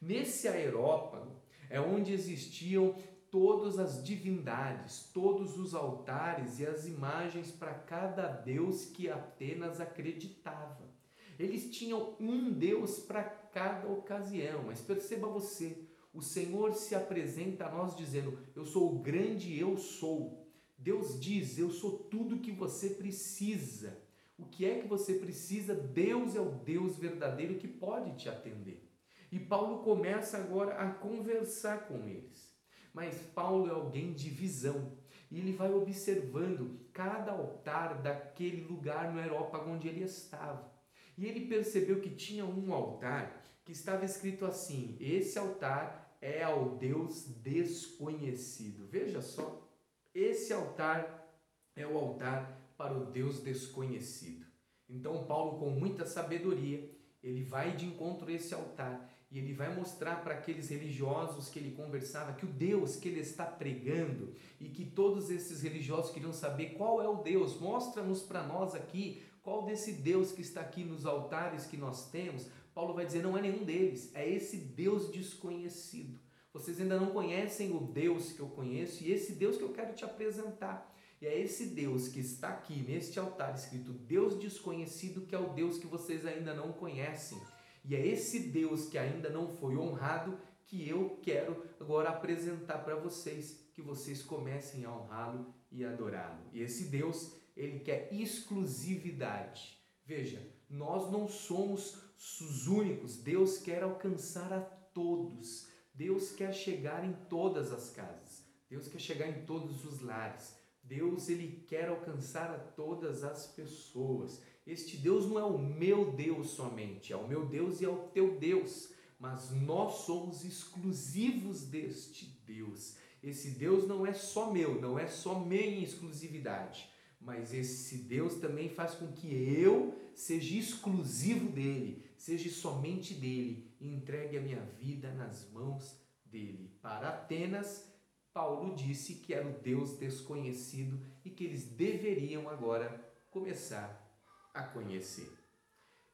Nesse 0.00 0.46
Aerópago 0.46 1.42
é 1.68 1.80
onde 1.80 2.12
existiam 2.12 2.94
todas 3.32 3.80
as 3.80 4.04
divindades, 4.04 5.10
todos 5.12 5.58
os 5.58 5.74
altares 5.74 6.60
e 6.60 6.66
as 6.66 6.86
imagens 6.86 7.50
para 7.50 7.74
cada 7.74 8.28
deus 8.28 8.84
que 8.84 9.10
Atenas 9.10 9.80
acreditava. 9.80 10.88
Eles 11.36 11.76
tinham 11.76 12.14
um 12.20 12.52
deus 12.52 13.00
para 13.00 13.43
cada 13.54 13.88
ocasião, 13.88 14.64
mas 14.64 14.80
perceba 14.80 15.28
você, 15.28 15.86
o 16.12 16.20
Senhor 16.20 16.74
se 16.74 16.94
apresenta 16.94 17.66
a 17.66 17.70
nós 17.70 17.96
dizendo: 17.96 18.36
Eu 18.54 18.66
sou 18.66 18.94
o 18.94 18.98
grande 18.98 19.58
eu 19.58 19.76
sou. 19.78 20.46
Deus 20.76 21.18
diz: 21.20 21.56
Eu 21.56 21.70
sou 21.70 21.98
tudo 21.98 22.40
que 22.40 22.50
você 22.50 22.90
precisa. 22.90 24.02
O 24.36 24.44
que 24.44 24.64
é 24.66 24.80
que 24.80 24.88
você 24.88 25.14
precisa? 25.14 25.74
Deus 25.74 26.34
é 26.34 26.40
o 26.40 26.50
Deus 26.50 26.98
verdadeiro 26.98 27.54
que 27.54 27.68
pode 27.68 28.16
te 28.16 28.28
atender. 28.28 28.90
E 29.30 29.38
Paulo 29.38 29.84
começa 29.84 30.36
agora 30.36 30.74
a 30.74 30.92
conversar 30.92 31.86
com 31.86 32.08
eles. 32.08 32.52
Mas 32.92 33.16
Paulo 33.34 33.68
é 33.68 33.72
alguém 33.72 34.12
de 34.12 34.28
visão 34.30 34.92
e 35.30 35.38
ele 35.38 35.52
vai 35.52 35.72
observando 35.72 36.80
cada 36.92 37.32
altar 37.32 38.00
daquele 38.02 38.62
lugar 38.62 39.12
no 39.12 39.20
Aerópago 39.20 39.70
onde 39.70 39.88
ele 39.88 40.04
estava. 40.04 40.72
E 41.18 41.26
ele 41.26 41.46
percebeu 41.46 42.00
que 42.00 42.10
tinha 42.10 42.44
um 42.44 42.72
altar 42.72 43.43
que 43.64 43.72
estava 43.72 44.04
escrito 44.04 44.44
assim: 44.44 44.96
Esse 45.00 45.38
altar 45.38 46.16
é 46.20 46.42
ao 46.42 46.76
Deus 46.76 47.26
desconhecido. 47.42 48.86
Veja 48.86 49.20
só, 49.20 49.68
esse 50.14 50.52
altar 50.52 51.28
é 51.76 51.86
o 51.86 51.96
altar 51.98 52.60
para 52.76 52.96
o 52.96 53.06
Deus 53.06 53.40
desconhecido. 53.40 54.44
Então, 54.88 55.24
Paulo, 55.24 55.58
com 55.58 55.70
muita 55.70 56.06
sabedoria, 56.06 56.90
ele 57.22 57.42
vai 57.42 57.74
de 57.74 57.86
encontro 57.86 58.28
a 58.28 58.32
esse 58.32 58.54
altar 58.54 59.10
e 59.30 59.38
ele 59.38 59.52
vai 59.52 59.74
mostrar 59.74 60.22
para 60.22 60.34
aqueles 60.34 60.68
religiosos 60.68 61.48
que 61.48 61.58
ele 61.58 61.74
conversava 61.74 62.34
que 62.34 62.44
o 62.44 62.48
Deus 62.48 62.96
que 62.96 63.08
ele 63.08 63.20
está 63.20 63.44
pregando 63.44 64.32
e 64.60 64.68
que 64.68 64.84
todos 64.84 65.30
esses 65.30 65.62
religiosos 65.62 66.12
queriam 66.12 66.32
saber 66.32 66.74
qual 66.74 67.02
é 67.02 67.08
o 67.08 67.16
Deus, 67.16 67.58
mostra-nos 67.58 68.22
para 68.22 68.46
nós 68.46 68.74
aqui 68.74 69.22
qual 69.42 69.64
desse 69.64 69.92
Deus 69.92 70.32
que 70.32 70.40
está 70.40 70.60
aqui 70.60 70.84
nos 70.84 71.04
altares 71.04 71.66
que 71.66 71.76
nós 71.76 72.10
temos. 72.10 72.46
Paulo 72.74 72.94
vai 72.94 73.06
dizer: 73.06 73.22
não 73.22 73.38
é 73.38 73.42
nenhum 73.42 73.64
deles, 73.64 74.10
é 74.14 74.28
esse 74.28 74.56
Deus 74.56 75.10
desconhecido. 75.10 76.18
Vocês 76.52 76.80
ainda 76.80 76.98
não 76.98 77.10
conhecem 77.10 77.74
o 77.74 77.80
Deus 77.80 78.32
que 78.32 78.40
eu 78.40 78.48
conheço 78.48 79.02
e 79.02 79.10
esse 79.10 79.32
Deus 79.32 79.56
que 79.56 79.62
eu 79.62 79.72
quero 79.72 79.94
te 79.94 80.04
apresentar. 80.04 80.92
E 81.20 81.26
é 81.26 81.40
esse 81.40 81.66
Deus 81.66 82.08
que 82.08 82.20
está 82.20 82.50
aqui 82.50 82.82
neste 82.82 83.18
altar 83.18 83.54
escrito 83.54 83.92
Deus 83.92 84.38
desconhecido, 84.38 85.22
que 85.22 85.34
é 85.34 85.38
o 85.38 85.52
Deus 85.52 85.78
que 85.78 85.86
vocês 85.86 86.26
ainda 86.26 86.54
não 86.54 86.72
conhecem. 86.72 87.40
E 87.84 87.94
é 87.94 88.06
esse 88.06 88.40
Deus 88.40 88.86
que 88.86 88.98
ainda 88.98 89.28
não 89.30 89.48
foi 89.48 89.76
honrado 89.76 90.38
que 90.66 90.88
eu 90.88 91.18
quero 91.22 91.64
agora 91.80 92.10
apresentar 92.10 92.78
para 92.78 92.96
vocês, 92.96 93.68
que 93.74 93.82
vocês 93.82 94.22
comecem 94.22 94.84
a 94.84 94.92
honrá-lo 94.92 95.54
e 95.70 95.84
adorá-lo. 95.84 96.42
E 96.52 96.62
esse 96.62 96.84
Deus, 96.84 97.34
ele 97.56 97.80
quer 97.80 98.08
exclusividade. 98.12 99.78
Veja, 100.04 100.40
nós 100.68 101.10
não 101.10 101.28
somos 101.28 101.98
os 102.16 102.66
únicos. 102.66 103.16
Deus 103.16 103.58
quer 103.58 103.82
alcançar 103.82 104.52
a 104.52 104.60
todos. 104.60 105.68
Deus 105.94 106.32
quer 106.32 106.52
chegar 106.52 107.04
em 107.04 107.12
todas 107.28 107.72
as 107.72 107.90
casas. 107.90 108.44
Deus 108.68 108.88
quer 108.88 109.00
chegar 109.00 109.28
em 109.28 109.44
todos 109.44 109.84
os 109.84 110.00
lares. 110.00 110.54
Deus 110.82 111.28
ele 111.28 111.64
quer 111.66 111.88
alcançar 111.88 112.50
a 112.50 112.58
todas 112.58 113.24
as 113.24 113.46
pessoas. 113.46 114.42
Este 114.66 114.96
Deus 114.96 115.26
não 115.26 115.38
é 115.38 115.44
o 115.44 115.58
meu 115.58 116.12
Deus 116.12 116.50
somente, 116.50 117.12
é 117.12 117.16
o 117.16 117.28
meu 117.28 117.46
Deus 117.46 117.80
e 117.80 117.84
é 117.84 117.88
o 117.88 118.08
teu 118.08 118.38
Deus, 118.38 118.88
mas 119.18 119.50
nós 119.50 120.04
somos 120.04 120.44
exclusivos 120.44 121.64
deste 121.64 122.26
Deus. 122.46 122.96
Esse 123.22 123.50
Deus 123.50 123.86
não 123.86 124.06
é 124.06 124.12
só 124.12 124.50
meu, 124.50 124.80
não 124.80 124.98
é 124.98 125.06
só 125.06 125.38
minha 125.38 125.84
exclusividade, 125.84 126.88
mas 127.24 127.54
esse 127.54 127.98
Deus 127.98 128.34
também 128.34 128.68
faz 128.68 128.94
com 128.94 129.10
que 129.12 129.32
eu 129.32 129.98
seja 130.14 130.56
exclusivo 130.56 131.50
dele, 131.50 132.04
seja 132.16 132.50
somente 132.50 133.14
dele, 133.14 133.74
e 133.80 133.88
entregue 133.88 134.36
a 134.36 134.40
minha 134.40 134.60
vida 134.60 135.10
nas 135.12 135.50
mãos 135.50 135.98
dele. 136.24 136.70
Para 136.80 137.08
Atenas, 137.08 137.90
Paulo 138.32 138.74
disse 138.74 139.14
que 139.14 139.32
era 139.32 139.48
o 139.48 139.58
Deus 139.60 139.96
desconhecido 139.96 141.00
e 141.24 141.30
que 141.30 141.44
eles 141.44 141.64
deveriam 141.64 142.48
agora 142.48 143.12
começar 143.30 144.04
a 144.52 144.62
conhecer. 144.62 145.30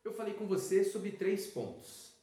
Eu 0.05 0.13
falei 0.13 0.35
com 0.35 0.47
você 0.47 0.85
sobre 0.85 1.13
três 1.13 1.47
pontos. 1.47 2.15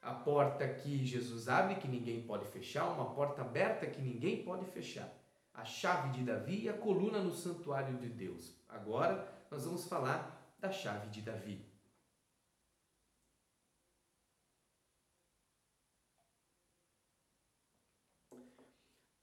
A 0.00 0.12
porta 0.12 0.68
que 0.68 1.06
Jesus 1.06 1.48
abre, 1.48 1.76
que 1.76 1.86
ninguém 1.86 2.22
pode 2.26 2.46
fechar, 2.46 2.90
uma 2.90 3.14
porta 3.14 3.42
aberta 3.42 3.86
que 3.86 4.02
ninguém 4.02 4.42
pode 4.42 4.66
fechar. 4.66 5.08
A 5.54 5.64
chave 5.64 6.10
de 6.10 6.24
Davi 6.24 6.62
e 6.62 6.68
a 6.68 6.76
coluna 6.76 7.20
no 7.22 7.34
santuário 7.34 7.98
de 7.98 8.08
Deus. 8.08 8.54
Agora 8.68 9.30
nós 9.50 9.64
vamos 9.64 9.86
falar 9.86 10.54
da 10.58 10.72
chave 10.72 11.08
de 11.10 11.20
Davi. 11.20 11.64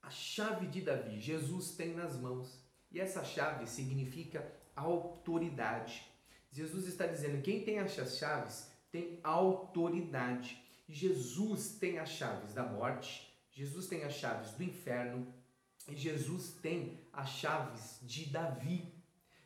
A 0.01 0.11
chave 0.11 0.67
de 0.67 0.81
Davi, 0.81 1.19
Jesus 1.19 1.75
tem 1.75 1.93
nas 1.93 2.15
mãos. 2.15 2.63
E 2.91 2.99
essa 2.99 3.23
chave 3.23 3.67
significa 3.67 4.51
autoridade. 4.75 6.11
Jesus 6.51 6.87
está 6.87 7.05
dizendo: 7.05 7.43
quem 7.43 7.63
tem 7.63 7.79
as 7.79 7.91
chaves 8.17 8.71
tem 8.91 9.19
autoridade. 9.23 10.63
Jesus 10.87 11.77
tem 11.77 11.99
as 11.99 12.09
chaves 12.09 12.53
da 12.55 12.63
morte, 12.63 13.31
Jesus 13.51 13.87
tem 13.87 14.03
as 14.03 14.13
chaves 14.13 14.53
do 14.53 14.63
inferno 14.63 15.31
Jesus 15.95 16.53
tem 16.61 16.99
as 17.11 17.29
chaves 17.29 17.99
de 18.01 18.25
Davi. 18.25 18.93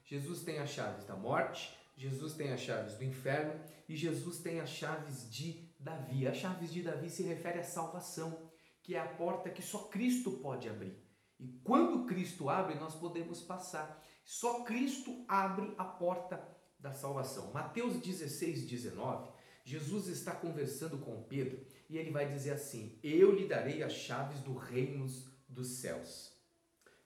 Jesus 0.05 0.43
tem 0.43 0.59
as 0.59 0.69
chaves 0.69 1.05
da 1.05 1.15
morte, 1.15 1.75
Jesus 1.95 2.33
tem 2.33 2.51
as 2.51 2.59
chaves 2.59 2.95
do 2.95 3.03
inferno 3.03 3.59
e 3.87 3.95
Jesus 3.95 4.39
tem 4.39 4.59
as 4.59 4.69
chaves 4.69 5.29
de 5.29 5.69
Davi. 5.79 6.27
As 6.27 6.37
chaves 6.37 6.71
de 6.71 6.81
Davi 6.81 7.09
se 7.09 7.23
refere 7.23 7.59
à 7.59 7.63
salvação, 7.63 8.49
que 8.81 8.95
é 8.95 8.99
a 8.99 9.07
porta 9.07 9.49
que 9.49 9.61
só 9.61 9.79
Cristo 9.85 10.31
pode 10.31 10.67
abrir. 10.67 10.97
E 11.39 11.47
quando 11.63 12.05
Cristo 12.05 12.49
abre, 12.49 12.75
nós 12.75 12.95
podemos 12.95 13.41
passar. 13.41 14.01
Só 14.25 14.63
Cristo 14.63 15.25
abre 15.27 15.73
a 15.77 15.83
porta 15.83 16.41
da 16.79 16.93
salvação. 16.93 17.51
Mateus 17.51 17.97
16, 17.97 18.67
19, 18.67 19.31
Jesus 19.63 20.07
está 20.07 20.33
conversando 20.33 20.97
com 20.97 21.23
Pedro 21.23 21.65
e 21.89 21.97
ele 21.97 22.11
vai 22.11 22.27
dizer 22.27 22.51
assim: 22.51 22.97
Eu 23.01 23.33
lhe 23.33 23.47
darei 23.47 23.81
as 23.83 23.93
chaves 23.93 24.39
do 24.41 24.53
reino 24.53 25.07
dos 25.47 25.67
céus. 25.67 26.32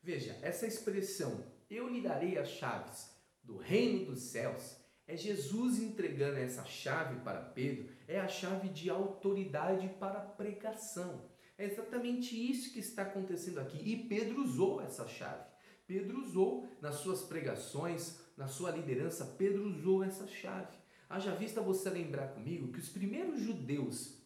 Veja, 0.08 0.40
essa 0.42 0.66
expressão, 0.66 1.44
eu 1.70 1.90
lhe 1.90 2.00
darei 2.00 2.38
as 2.38 2.48
chaves 2.48 3.14
do 3.44 3.58
reino 3.58 4.06
dos 4.06 4.22
céus, 4.22 4.78
é 5.06 5.18
Jesus 5.18 5.80
entregando 5.80 6.38
essa 6.38 6.64
chave 6.64 7.20
para 7.26 7.42
Pedro, 7.42 7.90
é 8.08 8.18
a 8.18 8.30
chave 8.30 8.70
de 8.70 8.90
autoridade 8.90 9.90
para 10.00 10.22
pregação. 10.22 11.26
É 11.58 11.66
exatamente 11.66 12.34
isso 12.34 12.72
que 12.72 12.80
está 12.80 13.02
acontecendo 13.02 13.60
aqui. 13.60 13.80
E 13.84 14.08
Pedro 14.08 14.42
usou 14.46 14.82
essa 14.82 15.06
chave. 15.10 15.44
Pedro 15.86 16.22
usou 16.22 16.66
nas 16.82 16.96
suas 16.96 17.24
pregações, 17.24 18.18
na 18.38 18.48
sua 18.48 18.72
liderança, 18.72 19.36
Pedro 19.38 19.66
usou 19.68 20.06
essa 20.06 20.26
chave. 20.26 20.78
Haja 21.10 21.36
vista 21.36 21.60
você 21.60 21.90
lembrar 21.90 22.30
comigo 22.30 22.72
que 22.72 22.80
os 22.80 22.88
primeiros 22.88 23.42
judeus 23.42 24.24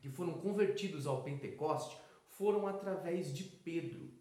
que 0.00 0.08
foram 0.08 0.40
convertidos 0.40 1.06
ao 1.06 1.22
Pentecoste 1.22 2.00
foram 2.28 2.66
através 2.66 3.30
de 3.30 3.44
Pedro. 3.44 4.16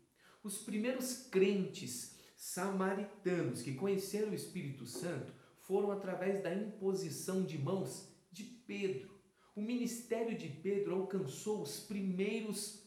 Os 0.47 0.59
primeiros 0.59 1.27
crentes 1.29 2.17
samaritanos 2.37 3.61
que 3.61 3.75
conheceram 3.75 4.31
o 4.31 4.33
Espírito 4.33 4.85
Santo 4.85 5.33
foram 5.63 5.91
através 5.91 6.41
da 6.41 6.55
imposição 6.55 7.43
de 7.43 7.57
mãos 7.57 8.07
de 8.31 8.45
Pedro. 8.45 9.19
O 9.53 9.61
ministério 9.61 10.37
de 10.37 10.47
Pedro 10.47 10.95
alcançou 10.95 11.61
os 11.61 11.81
primeiros 11.81 12.81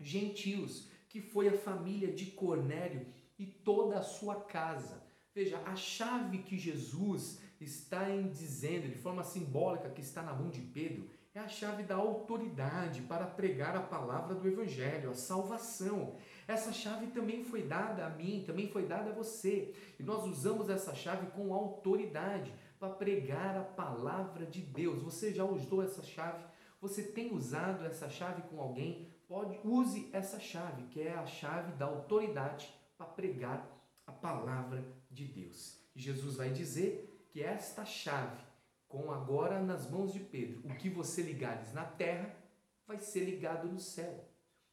gentios, 0.00 0.88
que 1.10 1.20
foi 1.20 1.50
a 1.50 1.58
família 1.58 2.10
de 2.10 2.30
Cornélio 2.30 3.06
e 3.38 3.44
toda 3.44 3.98
a 3.98 4.02
sua 4.02 4.40
casa. 4.40 5.04
Veja, 5.34 5.58
a 5.66 5.76
chave 5.76 6.38
que 6.38 6.56
Jesus 6.56 7.42
está 7.60 8.08
em 8.08 8.30
dizendo 8.30 8.88
de 8.88 8.96
forma 8.96 9.22
simbólica 9.22 9.90
que 9.90 10.00
está 10.00 10.22
na 10.22 10.32
mão 10.32 10.48
de 10.48 10.62
Pedro 10.62 11.10
é 11.34 11.40
a 11.40 11.48
chave 11.48 11.82
da 11.82 11.96
autoridade 11.96 13.02
para 13.02 13.26
pregar 13.26 13.76
a 13.76 13.82
palavra 13.82 14.34
do 14.34 14.48
evangelho, 14.48 15.10
a 15.10 15.14
salvação. 15.14 16.16
Essa 16.46 16.72
chave 16.72 17.08
também 17.08 17.44
foi 17.44 17.62
dada 17.62 18.06
a 18.06 18.10
mim, 18.10 18.44
também 18.46 18.68
foi 18.68 18.86
dada 18.86 19.10
a 19.10 19.14
você. 19.14 19.74
E 19.98 20.02
nós 20.02 20.24
usamos 20.24 20.68
essa 20.68 20.94
chave 20.94 21.26
com 21.32 21.54
autoridade 21.54 22.52
para 22.78 22.90
pregar 22.90 23.56
a 23.56 23.62
palavra 23.62 24.44
de 24.44 24.60
Deus. 24.60 25.02
Você 25.02 25.32
já 25.32 25.44
usou 25.44 25.82
essa 25.82 26.02
chave? 26.02 26.44
Você 26.80 27.02
tem 27.02 27.32
usado 27.32 27.84
essa 27.84 28.08
chave 28.10 28.42
com 28.42 28.60
alguém? 28.60 29.08
Pode 29.28 29.60
use 29.64 30.10
essa 30.12 30.40
chave, 30.40 30.82
que 30.88 31.00
é 31.00 31.14
a 31.14 31.24
chave 31.26 31.72
da 31.76 31.86
autoridade 31.86 32.72
para 32.98 33.06
pregar 33.06 33.66
a 34.06 34.12
palavra 34.12 34.84
de 35.10 35.24
Deus. 35.24 35.80
Jesus 35.94 36.36
vai 36.36 36.50
dizer 36.50 37.26
que 37.30 37.42
esta 37.42 37.84
chave, 37.84 38.42
com 38.88 39.10
agora 39.10 39.60
nas 39.60 39.90
mãos 39.90 40.12
de 40.12 40.20
Pedro, 40.20 40.60
o 40.64 40.74
que 40.76 40.90
você 40.90 41.22
ligares 41.22 41.72
na 41.72 41.84
terra 41.84 42.34
vai 42.86 42.98
ser 42.98 43.20
ligado 43.20 43.68
no 43.68 43.78
céu. 43.78 44.28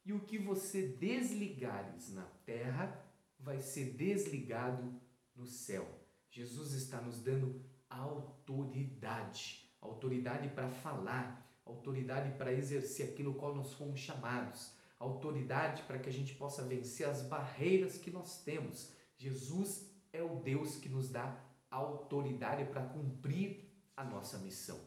E 0.10 0.12
o 0.12 0.22
que 0.22 0.40
você 0.40 0.88
desligares 0.88 2.12
na 2.16 2.24
terra 2.44 3.00
vai 3.40 3.62
ser 3.62 3.94
desligado 3.94 5.00
no 5.36 5.46
céu. 5.46 5.88
Jesus 6.32 6.74
está 6.74 7.00
nos 7.00 7.22
dando 7.22 7.64
autoridade, 7.88 9.72
autoridade 9.80 10.50
para 10.50 10.68
falar, 10.68 11.48
autoridade 11.64 12.36
para 12.40 12.52
exercer 12.52 13.12
aquilo 13.12 13.36
qual 13.36 13.54
nós 13.54 13.74
fomos 13.74 14.00
chamados, 14.00 14.74
autoridade 14.98 15.84
para 15.84 16.00
que 16.00 16.10
a 16.10 16.12
gente 16.12 16.34
possa 16.34 16.64
vencer 16.64 17.08
as 17.08 17.22
barreiras 17.22 18.00
que 18.00 18.10
nós 18.10 18.42
temos. 18.42 18.92
Jesus 19.16 19.94
é 20.12 20.24
o 20.24 20.38
Deus 20.38 20.78
que 20.78 20.90
nos 20.90 21.12
dá 21.12 21.40
autoridade 21.70 22.66
para 22.66 22.82
cumprir 22.82 23.72
a 23.96 24.04
nossa 24.04 24.40
missão. 24.40 24.80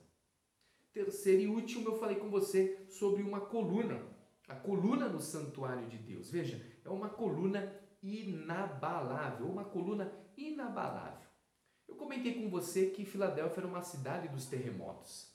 Terceiro 0.93 1.43
e 1.43 1.47
último, 1.47 1.91
eu 1.91 1.99
falei 2.01 2.17
com 2.17 2.29
você 2.29 2.85
sobre 2.91 3.23
uma 3.23 3.41
coluna, 3.41 4.12
a 4.49 4.55
coluna 4.55 5.09
no 5.09 5.21
santuário 5.21 5.89
de 5.89 5.99
Deus. 5.99 6.31
Veja, 6.31 6.61
é 6.85 6.89
uma 6.89 7.09
coluna 7.09 7.73
inabalável, 8.03 9.47
uma 9.47 9.65
coluna 9.65 10.13
inabalável. 10.37 11.29
Eu 11.89 11.97
comentei 11.97 12.43
com 12.43 12.51
você 12.51 12.87
que 12.87 13.05
Filadélfia 13.05 13.61
era 13.61 13.69
uma 13.69 13.83
cidade 13.83 14.29
dos 14.29 14.47
terremotos. 14.47 15.33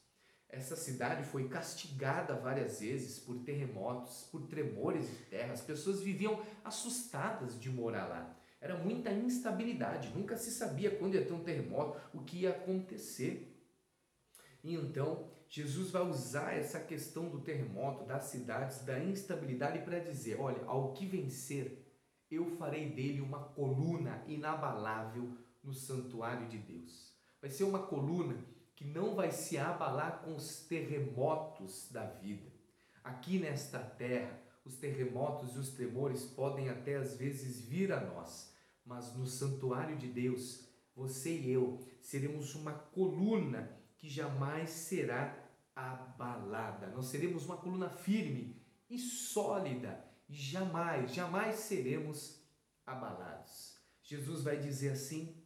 Essa 0.50 0.76
cidade 0.76 1.24
foi 1.24 1.50
castigada 1.50 2.34
várias 2.36 2.80
vezes 2.80 3.20
por 3.20 3.44
terremotos, 3.44 4.24
por 4.32 4.48
tremores 4.48 5.10
de 5.10 5.26
terra. 5.26 5.54
As 5.54 5.62
pessoas 5.62 6.02
viviam 6.02 6.42
assustadas 6.64 7.60
de 7.60 7.70
morar 7.70 8.08
lá. 8.08 8.36
Era 8.60 8.78
muita 8.78 9.12
instabilidade, 9.12 10.10
nunca 10.16 10.36
se 10.36 10.52
sabia 10.52 10.96
quando 10.98 11.16
ia 11.16 11.26
ter 11.26 11.34
um 11.34 11.44
terremoto, 11.44 12.00
o 12.14 12.24
que 12.24 12.40
ia 12.40 12.52
acontecer. 12.52 13.54
E 14.64 14.74
então, 14.74 15.30
Jesus 15.50 15.92
vai 15.92 16.08
usar 16.08 16.54
essa 16.54 16.80
questão 16.80 17.30
do 17.30 17.40
terremoto, 17.40 18.06
das 18.06 18.26
cidades, 18.26 18.84
da 18.84 19.00
instabilidade 19.00 19.80
para 19.80 20.00
dizer: 20.00 20.40
olha, 20.40 20.64
ao 20.66 20.94
que 20.94 21.06
vencer, 21.06 21.86
eu 22.30 22.52
farei 22.58 22.90
dele 22.90 23.22
uma 23.22 23.40
coluna 23.40 24.24
inabalável 24.28 25.38
no 25.64 25.74
santuário 25.74 26.48
de 26.48 26.58
Deus. 26.58 27.14
Vai 27.42 27.50
ser 27.50 27.64
uma 27.64 27.80
coluna 27.80 28.38
que 28.76 28.86
não 28.86 29.16
vai 29.16 29.32
se 29.32 29.58
abalar 29.58 30.22
com 30.22 30.36
os 30.36 30.62
terremotos 30.68 31.90
da 31.92 32.06
vida. 32.06 32.52
Aqui 33.04 33.40
nesta 33.40 33.80
terra, 33.80 34.40
os 34.66 34.76
terremotos 34.76 35.56
e 35.56 35.60
os 35.60 35.70
tremores 35.70 36.26
podem 36.26 36.70
até 36.70 36.96
às 36.96 37.16
vezes 37.16 37.62
vir 37.62 37.92
a 37.92 38.02
nós, 38.02 38.54
mas 38.86 39.16
no 39.16 39.26
santuário 39.26 39.98
de 39.98 40.08
Deus, 40.08 40.68
você 40.96 41.38
e 41.38 41.52
eu 41.52 41.80
seremos 42.02 42.54
uma 42.54 42.74
coluna 42.74 43.77
que 43.98 44.10
jamais 44.10 44.70
será 44.70 45.38
abalada. 45.76 46.88
Nós 46.88 47.08
seremos 47.08 47.46
uma 47.46 47.58
coluna 47.58 47.90
firme 47.90 48.62
e 48.90 48.98
sólida 48.98 50.04
e 50.30 50.34
jamais, 50.34 51.14
jamais 51.14 51.56
seremos 51.56 52.42
abalados. 52.86 53.78
Jesus 54.04 54.44
vai 54.44 54.58
dizer 54.58 54.90
assim: 54.90 55.44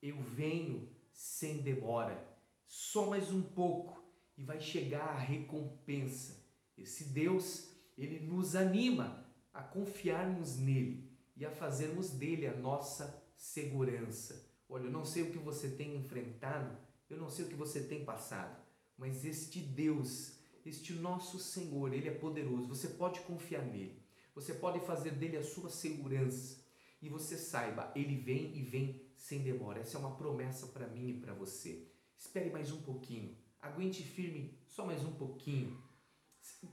Eu 0.00 0.22
venho 0.22 0.88
sem 1.12 1.62
demora 1.62 2.34
só 2.66 3.08
mais 3.08 3.30
um 3.30 3.42
pouco 3.42 4.02
e 4.36 4.42
vai 4.42 4.60
chegar 4.60 5.08
a 5.10 5.18
recompensa. 5.18 6.44
Esse 6.76 7.04
Deus, 7.04 7.70
ele 7.96 8.18
nos 8.26 8.56
anima 8.56 9.24
a 9.52 9.62
confiarmos 9.62 10.58
nele 10.58 11.08
e 11.36 11.44
a 11.44 11.50
fazermos 11.50 12.10
dele 12.10 12.46
a 12.46 12.56
nossa 12.56 13.22
segurança. 13.36 14.50
Olha, 14.68 14.84
eu 14.84 14.90
não 14.90 15.04
sei 15.04 15.22
o 15.22 15.30
que 15.30 15.38
você 15.38 15.68
tem 15.68 15.96
enfrentado, 15.96 16.76
eu 17.14 17.20
não 17.20 17.30
sei 17.30 17.44
o 17.44 17.48
que 17.48 17.54
você 17.54 17.82
tem 17.82 18.04
passado, 18.04 18.60
mas 18.96 19.24
este 19.24 19.60
Deus, 19.60 20.38
este 20.64 20.92
nosso 20.94 21.38
Senhor, 21.38 21.92
ele 21.92 22.08
é 22.08 22.14
poderoso. 22.14 22.68
Você 22.68 22.88
pode 22.88 23.20
confiar 23.20 23.64
nele. 23.64 24.02
Você 24.34 24.54
pode 24.54 24.80
fazer 24.80 25.12
dele 25.12 25.36
a 25.36 25.42
sua 25.42 25.70
segurança. 25.70 26.62
E 27.00 27.08
você 27.08 27.36
saiba, 27.36 27.92
ele 27.94 28.16
vem 28.16 28.56
e 28.56 28.62
vem 28.62 29.00
sem 29.14 29.42
demora. 29.42 29.80
Essa 29.80 29.98
é 29.98 30.00
uma 30.00 30.16
promessa 30.16 30.66
para 30.68 30.88
mim 30.88 31.10
e 31.10 31.20
para 31.20 31.34
você. 31.34 31.86
Espere 32.16 32.50
mais 32.50 32.72
um 32.72 32.80
pouquinho. 32.82 33.36
Aguente 33.60 34.02
firme 34.02 34.58
só 34.66 34.86
mais 34.86 35.04
um 35.04 35.12
pouquinho. 35.12 35.82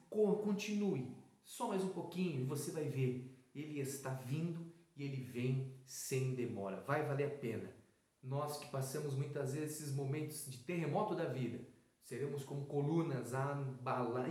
Continue 0.10 1.16
só 1.44 1.68
mais 1.68 1.84
um 1.84 1.90
pouquinho 1.90 2.42
e 2.42 2.46
você 2.46 2.72
vai 2.72 2.86
ver. 2.86 3.30
Ele 3.54 3.80
está 3.80 4.14
vindo 4.14 4.72
e 4.96 5.04
ele 5.04 5.22
vem 5.22 5.76
sem 5.86 6.34
demora. 6.34 6.80
Vai 6.82 7.06
valer 7.06 7.28
a 7.28 7.38
pena. 7.38 7.81
Nós 8.24 8.58
que 8.58 8.70
passamos 8.70 9.16
muitas 9.16 9.54
vezes 9.54 9.82
esses 9.82 9.96
momentos 9.96 10.46
de 10.46 10.60
terremoto 10.60 11.16
da 11.16 11.26
vida, 11.26 11.60
seremos 12.04 12.44
como 12.44 12.68
colunas 12.68 13.32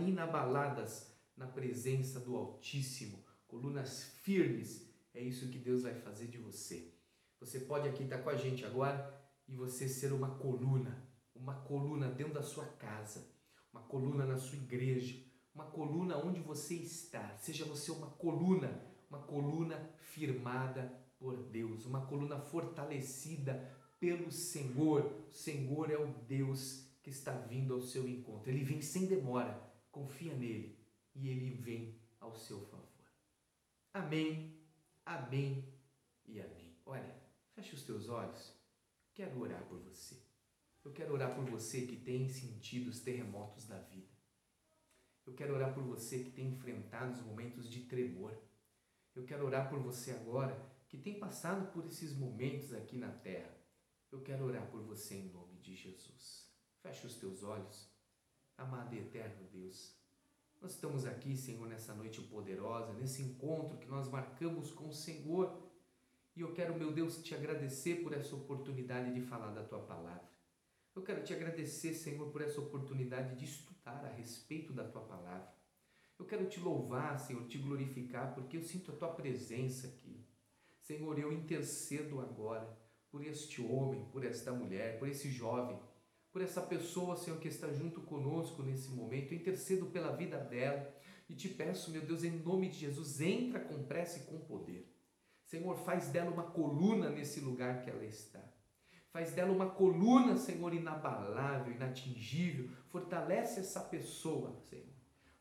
inabaladas 0.07 1.13
na 1.35 1.45
presença 1.47 2.19
do 2.19 2.35
Altíssimo, 2.35 3.23
colunas 3.47 4.03
firmes. 4.21 4.89
É 5.13 5.21
isso 5.21 5.49
que 5.49 5.59
Deus 5.59 5.83
vai 5.83 5.93
fazer 5.93 6.27
de 6.27 6.37
você. 6.37 6.93
Você 7.41 7.59
pode 7.59 7.89
aqui 7.89 8.03
estar 8.03 8.19
com 8.19 8.29
a 8.29 8.35
gente 8.35 8.63
agora 8.63 9.13
e 9.45 9.55
você 9.55 9.89
ser 9.89 10.13
uma 10.13 10.35
coluna, 10.37 11.05
uma 11.35 11.55
coluna 11.55 12.09
dentro 12.09 12.33
da 12.33 12.43
sua 12.43 12.65
casa, 12.65 13.27
uma 13.73 13.81
coluna 13.81 14.25
na 14.25 14.37
sua 14.37 14.57
igreja, 14.57 15.21
uma 15.53 15.65
coluna 15.65 16.17
onde 16.17 16.39
você 16.39 16.75
está. 16.75 17.35
Seja 17.37 17.65
você 17.65 17.91
uma 17.91 18.11
coluna, 18.11 18.81
uma 19.09 19.19
coluna 19.19 19.91
firmada 19.99 20.97
por 21.19 21.35
Deus, 21.43 21.85
uma 21.85 22.05
coluna 22.05 22.39
fortalecida 22.39 23.80
pelo 24.01 24.31
Senhor. 24.31 25.27
O 25.29 25.31
Senhor 25.31 25.91
é 25.91 25.97
o 25.97 26.07
Deus 26.27 26.87
que 27.03 27.11
está 27.11 27.31
vindo 27.31 27.75
ao 27.75 27.81
seu 27.81 28.09
encontro. 28.09 28.49
Ele 28.49 28.63
vem 28.63 28.81
sem 28.81 29.05
demora. 29.05 29.71
Confia 29.91 30.33
nele 30.33 30.77
e 31.13 31.29
ele 31.29 31.51
vem 31.51 32.01
ao 32.19 32.35
seu 32.35 32.65
favor. 32.65 32.89
Amém, 33.93 34.59
amém 35.05 35.71
e 36.25 36.41
amém. 36.41 36.75
Olha, 36.85 37.15
feche 37.53 37.75
os 37.75 37.83
teus 37.83 38.09
olhos. 38.09 38.53
Quero 39.13 39.39
orar 39.39 39.63
por 39.67 39.79
você. 39.79 40.15
Eu 40.83 40.91
quero 40.93 41.13
orar 41.13 41.35
por 41.35 41.45
você 41.45 41.85
que 41.85 41.97
tem 41.97 42.27
sentido 42.27 42.89
os 42.89 43.01
terremotos 43.01 43.67
da 43.67 43.77
vida. 43.77 44.09
Eu 45.27 45.35
quero 45.35 45.53
orar 45.53 45.73
por 45.75 45.83
você 45.83 46.23
que 46.23 46.31
tem 46.31 46.53
enfrentado 46.53 47.13
os 47.13 47.21
momentos 47.21 47.69
de 47.69 47.81
tremor. 47.81 48.35
Eu 49.13 49.25
quero 49.25 49.45
orar 49.45 49.69
por 49.69 49.79
você 49.79 50.11
agora 50.11 50.57
que 50.87 50.97
tem 50.97 51.19
passado 51.19 51.71
por 51.71 51.85
esses 51.85 52.17
momentos 52.17 52.73
aqui 52.73 52.97
na 52.97 53.11
terra. 53.11 53.60
Eu 54.11 54.21
quero 54.21 54.45
orar 54.45 54.69
por 54.69 54.81
você 54.81 55.15
em 55.15 55.29
nome 55.29 55.57
de 55.59 55.73
Jesus. 55.73 56.51
Feche 56.81 57.07
os 57.07 57.15
teus 57.15 57.43
olhos. 57.43 57.89
Amado 58.57 58.93
e 58.93 58.99
eterno 58.99 59.47
Deus, 59.51 59.95
nós 60.61 60.73
estamos 60.73 61.05
aqui, 61.05 61.35
Senhor, 61.35 61.67
nessa 61.67 61.95
noite 61.95 62.21
poderosa, 62.21 62.93
nesse 62.93 63.21
encontro 63.21 63.77
que 63.77 63.87
nós 63.87 64.07
marcamos 64.07 64.71
com 64.71 64.89
o 64.89 64.93
Senhor 64.93 65.71
e 66.35 66.41
eu 66.41 66.53
quero, 66.53 66.77
meu 66.77 66.91
Deus, 66.91 67.21
te 67.23 67.33
agradecer 67.33 68.03
por 68.03 68.13
essa 68.13 68.35
oportunidade 68.35 69.13
de 69.13 69.21
falar 69.21 69.51
da 69.51 69.63
tua 69.63 69.79
palavra. 69.79 70.29
Eu 70.95 71.01
quero 71.01 71.23
te 71.23 71.33
agradecer, 71.33 71.93
Senhor, 71.93 72.29
por 72.31 72.41
essa 72.41 72.61
oportunidade 72.61 73.35
de 73.35 73.45
estudar 73.45 74.05
a 74.05 74.09
respeito 74.09 74.71
da 74.71 74.87
tua 74.87 75.01
palavra. 75.01 75.51
Eu 76.19 76.25
quero 76.25 76.47
te 76.47 76.59
louvar, 76.59 77.17
Senhor, 77.19 77.45
te 77.47 77.57
glorificar, 77.57 78.33
porque 78.33 78.57
eu 78.57 78.61
sinto 78.61 78.91
a 78.91 78.95
tua 78.95 79.09
presença 79.09 79.87
aqui. 79.87 80.23
Senhor, 80.79 81.17
eu 81.17 81.31
intercedo 81.31 82.19
agora 82.19 82.80
por 83.11 83.23
este 83.25 83.61
homem, 83.61 84.05
por 84.05 84.25
esta 84.25 84.53
mulher, 84.53 84.97
por 84.97 85.07
esse 85.07 85.29
jovem, 85.29 85.77
por 86.31 86.41
essa 86.41 86.61
pessoa, 86.61 87.17
Senhor, 87.17 87.39
que 87.39 87.49
está 87.49 87.71
junto 87.73 88.01
conosco 88.01 88.63
nesse 88.63 88.89
momento. 88.89 89.33
Eu 89.33 89.37
intercedo 89.39 89.87
pela 89.87 90.15
vida 90.15 90.37
dela 90.37 90.95
e 91.29 91.35
te 91.35 91.49
peço, 91.49 91.91
meu 91.91 92.01
Deus, 92.01 92.23
em 92.23 92.31
nome 92.31 92.69
de 92.69 92.79
Jesus, 92.79 93.19
entra 93.19 93.59
com 93.59 93.83
pressa 93.83 94.19
e 94.19 94.23
com 94.23 94.39
poder. 94.39 94.89
Senhor, 95.45 95.77
faz 95.77 96.07
dela 96.07 96.31
uma 96.31 96.43
coluna 96.51 97.09
nesse 97.09 97.41
lugar 97.41 97.81
que 97.81 97.89
ela 97.89 98.05
está. 98.05 98.41
Faz 99.11 99.33
dela 99.33 99.51
uma 99.51 99.69
coluna, 99.69 100.37
Senhor, 100.37 100.73
inabalável, 100.73 101.73
inatingível. 101.73 102.69
Fortalece 102.87 103.59
essa 103.59 103.81
pessoa, 103.81 104.55
Senhor. 104.69 104.87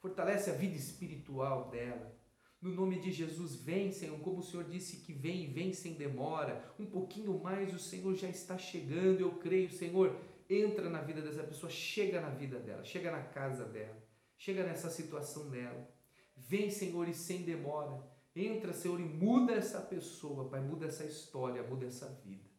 Fortalece 0.01 0.51
a 0.51 0.55
vida 0.55 0.75
espiritual 0.75 1.71
dela. 1.71 2.20
No 2.61 2.75
nome 2.75 3.01
de 3.01 3.11
Jesus, 3.11 3.57
vem, 3.57 3.91
Senhor, 3.91 4.19
como 4.21 4.41
o 4.41 4.43
Senhor 4.43 4.65
disse 4.65 4.99
que 4.99 5.15
vem 5.15 5.51
vem 5.51 5.73
sem 5.73 5.95
demora. 5.95 6.75
Um 6.79 6.85
pouquinho 6.85 7.39
mais 7.43 7.73
o 7.73 7.79
Senhor 7.79 8.15
já 8.15 8.29
está 8.29 8.59
chegando, 8.59 9.21
eu 9.21 9.33
creio, 9.37 9.71
Senhor. 9.71 10.15
Entra 10.49 10.91
na 10.91 11.01
vida 11.01 11.23
dessa 11.23 11.43
pessoa, 11.43 11.71
chega 11.71 12.21
na 12.21 12.29
vida 12.29 12.59
dela, 12.59 12.85
chega 12.85 13.11
na 13.11 13.23
casa 13.23 13.65
dela, 13.65 13.97
chega 14.37 14.63
nessa 14.63 14.91
situação 14.91 15.49
dela. 15.49 15.89
Vem, 16.37 16.69
Senhor, 16.69 17.09
e 17.09 17.15
sem 17.15 17.43
demora. 17.43 18.05
Entra, 18.37 18.75
Senhor, 18.75 19.01
e 19.01 19.05
muda 19.05 19.55
essa 19.55 19.81
pessoa, 19.81 20.51
Pai, 20.51 20.61
muda 20.61 20.87
essa 20.87 21.05
história, 21.05 21.63
muda 21.63 21.87
essa 21.87 22.09
vida. 22.25 22.51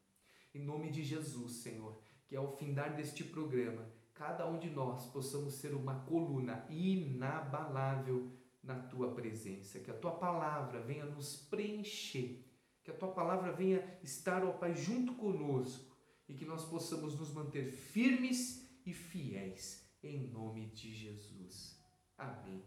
Em 0.54 0.64
nome 0.64 0.90
de 0.90 1.04
Jesus, 1.04 1.58
Senhor, 1.58 2.02
que 2.26 2.36
ao 2.36 2.58
findar 2.58 2.96
deste 2.96 3.24
programa, 3.24 3.88
cada 4.16 4.50
um 4.50 4.58
de 4.58 4.70
nós 4.70 5.06
possamos 5.12 5.54
ser 5.56 5.76
uma 5.76 6.00
coluna 6.06 6.66
inabalável 6.70 8.32
na 8.64 8.76
tua 8.76 9.14
presença, 9.14 9.80
que 9.80 9.90
a 9.90 9.98
tua 9.98 10.12
palavra 10.12 10.82
venha 10.82 11.06
nos 11.06 11.36
preencher, 11.36 12.46
que 12.84 12.92
a 12.92 12.94
tua 12.94 13.12
palavra 13.12 13.52
venha 13.52 14.00
estar, 14.04 14.44
ó 14.44 14.52
Pai, 14.52 14.76
junto 14.76 15.16
conosco 15.16 15.96
e 16.28 16.34
que 16.34 16.46
nós 16.46 16.66
possamos 16.66 17.20
nos 17.20 17.34
manter 17.34 17.72
firmes 17.72 18.70
e 18.86 18.94
fiéis 18.94 19.90
em 20.04 20.28
nome 20.28 20.68
de 20.68 20.94
Jesus. 20.94 21.80
Amém 22.18 22.64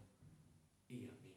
e 0.89 1.07
amém. 1.07 1.35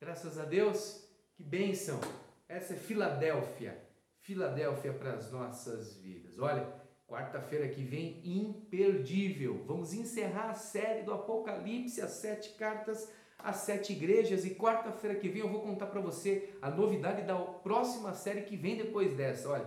Graças 0.00 0.38
a 0.38 0.44
Deus, 0.44 1.08
que 1.34 1.42
bênção! 1.42 2.00
Essa 2.48 2.74
é 2.74 2.76
Filadélfia 2.76 3.84
Filadélfia 4.24 4.94
para 4.94 5.12
as 5.12 5.30
nossas 5.30 5.98
vidas. 5.98 6.38
Olha, 6.38 6.66
quarta-feira 7.06 7.68
que 7.68 7.84
vem, 7.84 8.22
imperdível. 8.24 9.62
Vamos 9.66 9.92
encerrar 9.92 10.48
a 10.48 10.54
série 10.54 11.02
do 11.02 11.12
Apocalipse, 11.12 12.00
as 12.00 12.12
sete 12.12 12.54
cartas 12.54 13.12
às 13.44 13.56
sete 13.56 13.92
igrejas. 13.92 14.44
E 14.44 14.54
quarta-feira 14.54 15.18
que 15.18 15.28
vem 15.28 15.42
eu 15.42 15.48
vou 15.48 15.60
contar 15.60 15.86
para 15.86 16.00
você 16.00 16.54
a 16.60 16.70
novidade 16.70 17.22
da 17.22 17.36
próxima 17.36 18.14
série 18.14 18.42
que 18.42 18.56
vem 18.56 18.76
depois 18.76 19.14
dessa. 19.14 19.50
Olha, 19.50 19.66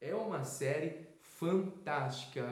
é 0.00 0.14
uma 0.14 0.44
série 0.44 1.06
fantástica, 1.20 2.42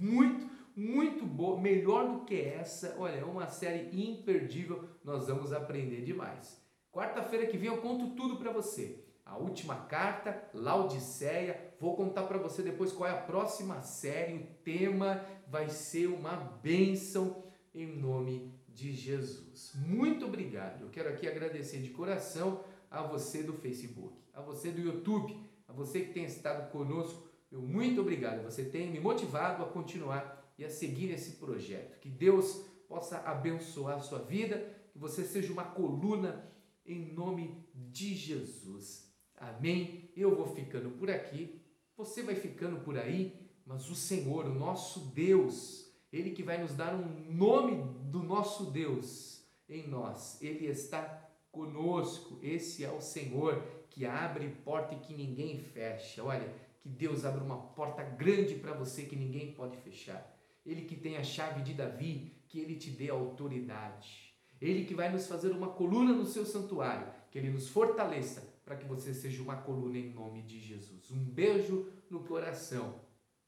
muito, 0.00 0.46
muito 0.76 1.24
boa, 1.24 1.60
melhor 1.60 2.10
do 2.10 2.24
que 2.24 2.40
essa. 2.40 2.94
Olha, 2.98 3.16
é 3.16 3.24
uma 3.24 3.46
série 3.46 3.88
imperdível. 3.92 4.84
Nós 5.02 5.28
vamos 5.28 5.52
aprender 5.52 6.02
demais. 6.02 6.62
Quarta-feira 6.92 7.46
que 7.46 7.56
vem 7.56 7.68
eu 7.68 7.80
conto 7.80 8.14
tudo 8.14 8.36
para 8.36 8.52
você 8.52 9.04
a 9.24 9.38
última 9.38 9.76
carta, 9.76 10.48
Laodiceia. 10.52 11.74
Vou 11.80 11.96
contar 11.96 12.24
para 12.24 12.38
você 12.38 12.62
depois 12.62 12.92
qual 12.92 13.08
é 13.08 13.12
a 13.12 13.22
próxima 13.22 13.80
série. 13.82 14.34
O 14.34 14.46
tema 14.62 15.24
vai 15.48 15.68
ser 15.68 16.08
uma 16.08 16.36
bênção 16.62 17.42
em 17.74 17.86
nome 17.86 18.52
de 18.74 18.92
Jesus. 18.92 19.72
Muito 19.74 20.26
obrigado. 20.26 20.82
Eu 20.82 20.90
quero 20.90 21.08
aqui 21.08 21.28
agradecer 21.28 21.78
de 21.78 21.90
coração 21.90 22.64
a 22.90 23.02
você 23.02 23.42
do 23.42 23.52
Facebook, 23.54 24.16
a 24.32 24.42
você 24.42 24.70
do 24.70 24.80
YouTube, 24.80 25.36
a 25.68 25.72
você 25.72 26.00
que 26.00 26.12
tem 26.12 26.24
estado 26.24 26.70
conosco. 26.70 27.28
Eu 27.50 27.62
muito 27.62 28.00
obrigado. 28.00 28.42
Você 28.42 28.64
tem 28.64 28.90
me 28.90 29.00
motivado 29.00 29.62
a 29.62 29.68
continuar 29.68 30.52
e 30.58 30.64
a 30.64 30.70
seguir 30.70 31.10
esse 31.12 31.36
projeto. 31.36 31.98
Que 32.00 32.08
Deus 32.08 32.64
possa 32.88 33.18
abençoar 33.18 33.96
a 33.96 34.02
sua 34.02 34.18
vida, 34.18 34.68
que 34.92 34.98
você 34.98 35.24
seja 35.24 35.52
uma 35.52 35.64
coluna 35.64 36.50
em 36.84 37.12
nome 37.12 37.64
de 37.74 38.14
Jesus. 38.14 39.12
Amém? 39.36 40.10
Eu 40.16 40.34
vou 40.36 40.46
ficando 40.46 40.90
por 40.90 41.10
aqui, 41.10 41.60
você 41.96 42.22
vai 42.22 42.34
ficando 42.34 42.80
por 42.80 42.98
aí, 42.98 43.34
mas 43.66 43.88
o 43.88 43.94
Senhor, 43.94 44.46
o 44.46 44.54
nosso 44.54 45.00
Deus, 45.12 45.83
Ele 46.14 46.30
que 46.30 46.44
vai 46.44 46.62
nos 46.62 46.74
dar 46.74 46.94
um 46.94 47.32
nome 47.32 47.82
do 48.04 48.22
nosso 48.22 48.70
Deus 48.70 49.44
em 49.68 49.88
nós, 49.88 50.40
Ele 50.40 50.66
está 50.66 51.28
conosco. 51.50 52.38
Esse 52.40 52.84
é 52.84 52.92
o 52.92 53.00
Senhor 53.00 53.60
que 53.90 54.06
abre 54.06 54.48
porta 54.64 54.94
e 54.94 55.00
que 55.00 55.12
ninguém 55.12 55.58
fecha. 55.58 56.22
Olha, 56.22 56.54
que 56.80 56.88
Deus 56.88 57.24
abra 57.24 57.42
uma 57.42 57.56
porta 57.56 58.04
grande 58.04 58.54
para 58.54 58.72
você 58.72 59.02
que 59.02 59.16
ninguém 59.16 59.54
pode 59.54 59.76
fechar. 59.78 60.38
Ele 60.64 60.82
que 60.82 60.94
tem 60.94 61.16
a 61.16 61.24
chave 61.24 61.62
de 61.62 61.74
Davi, 61.74 62.32
que 62.46 62.60
ele 62.60 62.76
te 62.76 62.90
dê 62.90 63.10
autoridade. 63.10 64.32
Ele 64.60 64.84
que 64.84 64.94
vai 64.94 65.10
nos 65.10 65.26
fazer 65.26 65.50
uma 65.50 65.70
coluna 65.70 66.12
no 66.12 66.26
seu 66.26 66.46
santuário, 66.46 67.12
que 67.28 67.38
ele 67.38 67.50
nos 67.50 67.68
fortaleça 67.68 68.54
para 68.64 68.76
que 68.76 68.86
você 68.86 69.12
seja 69.12 69.42
uma 69.42 69.56
coluna 69.56 69.98
em 69.98 70.12
nome 70.12 70.42
de 70.42 70.60
Jesus. 70.60 71.10
Um 71.10 71.24
beijo 71.24 71.92
no 72.08 72.22
coração. 72.22 73.00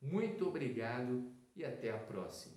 Muito 0.03 0.49
obrigado 0.49 1.31
e 1.55 1.65
até 1.65 1.91
a 1.91 1.99
próxima. 1.99 2.56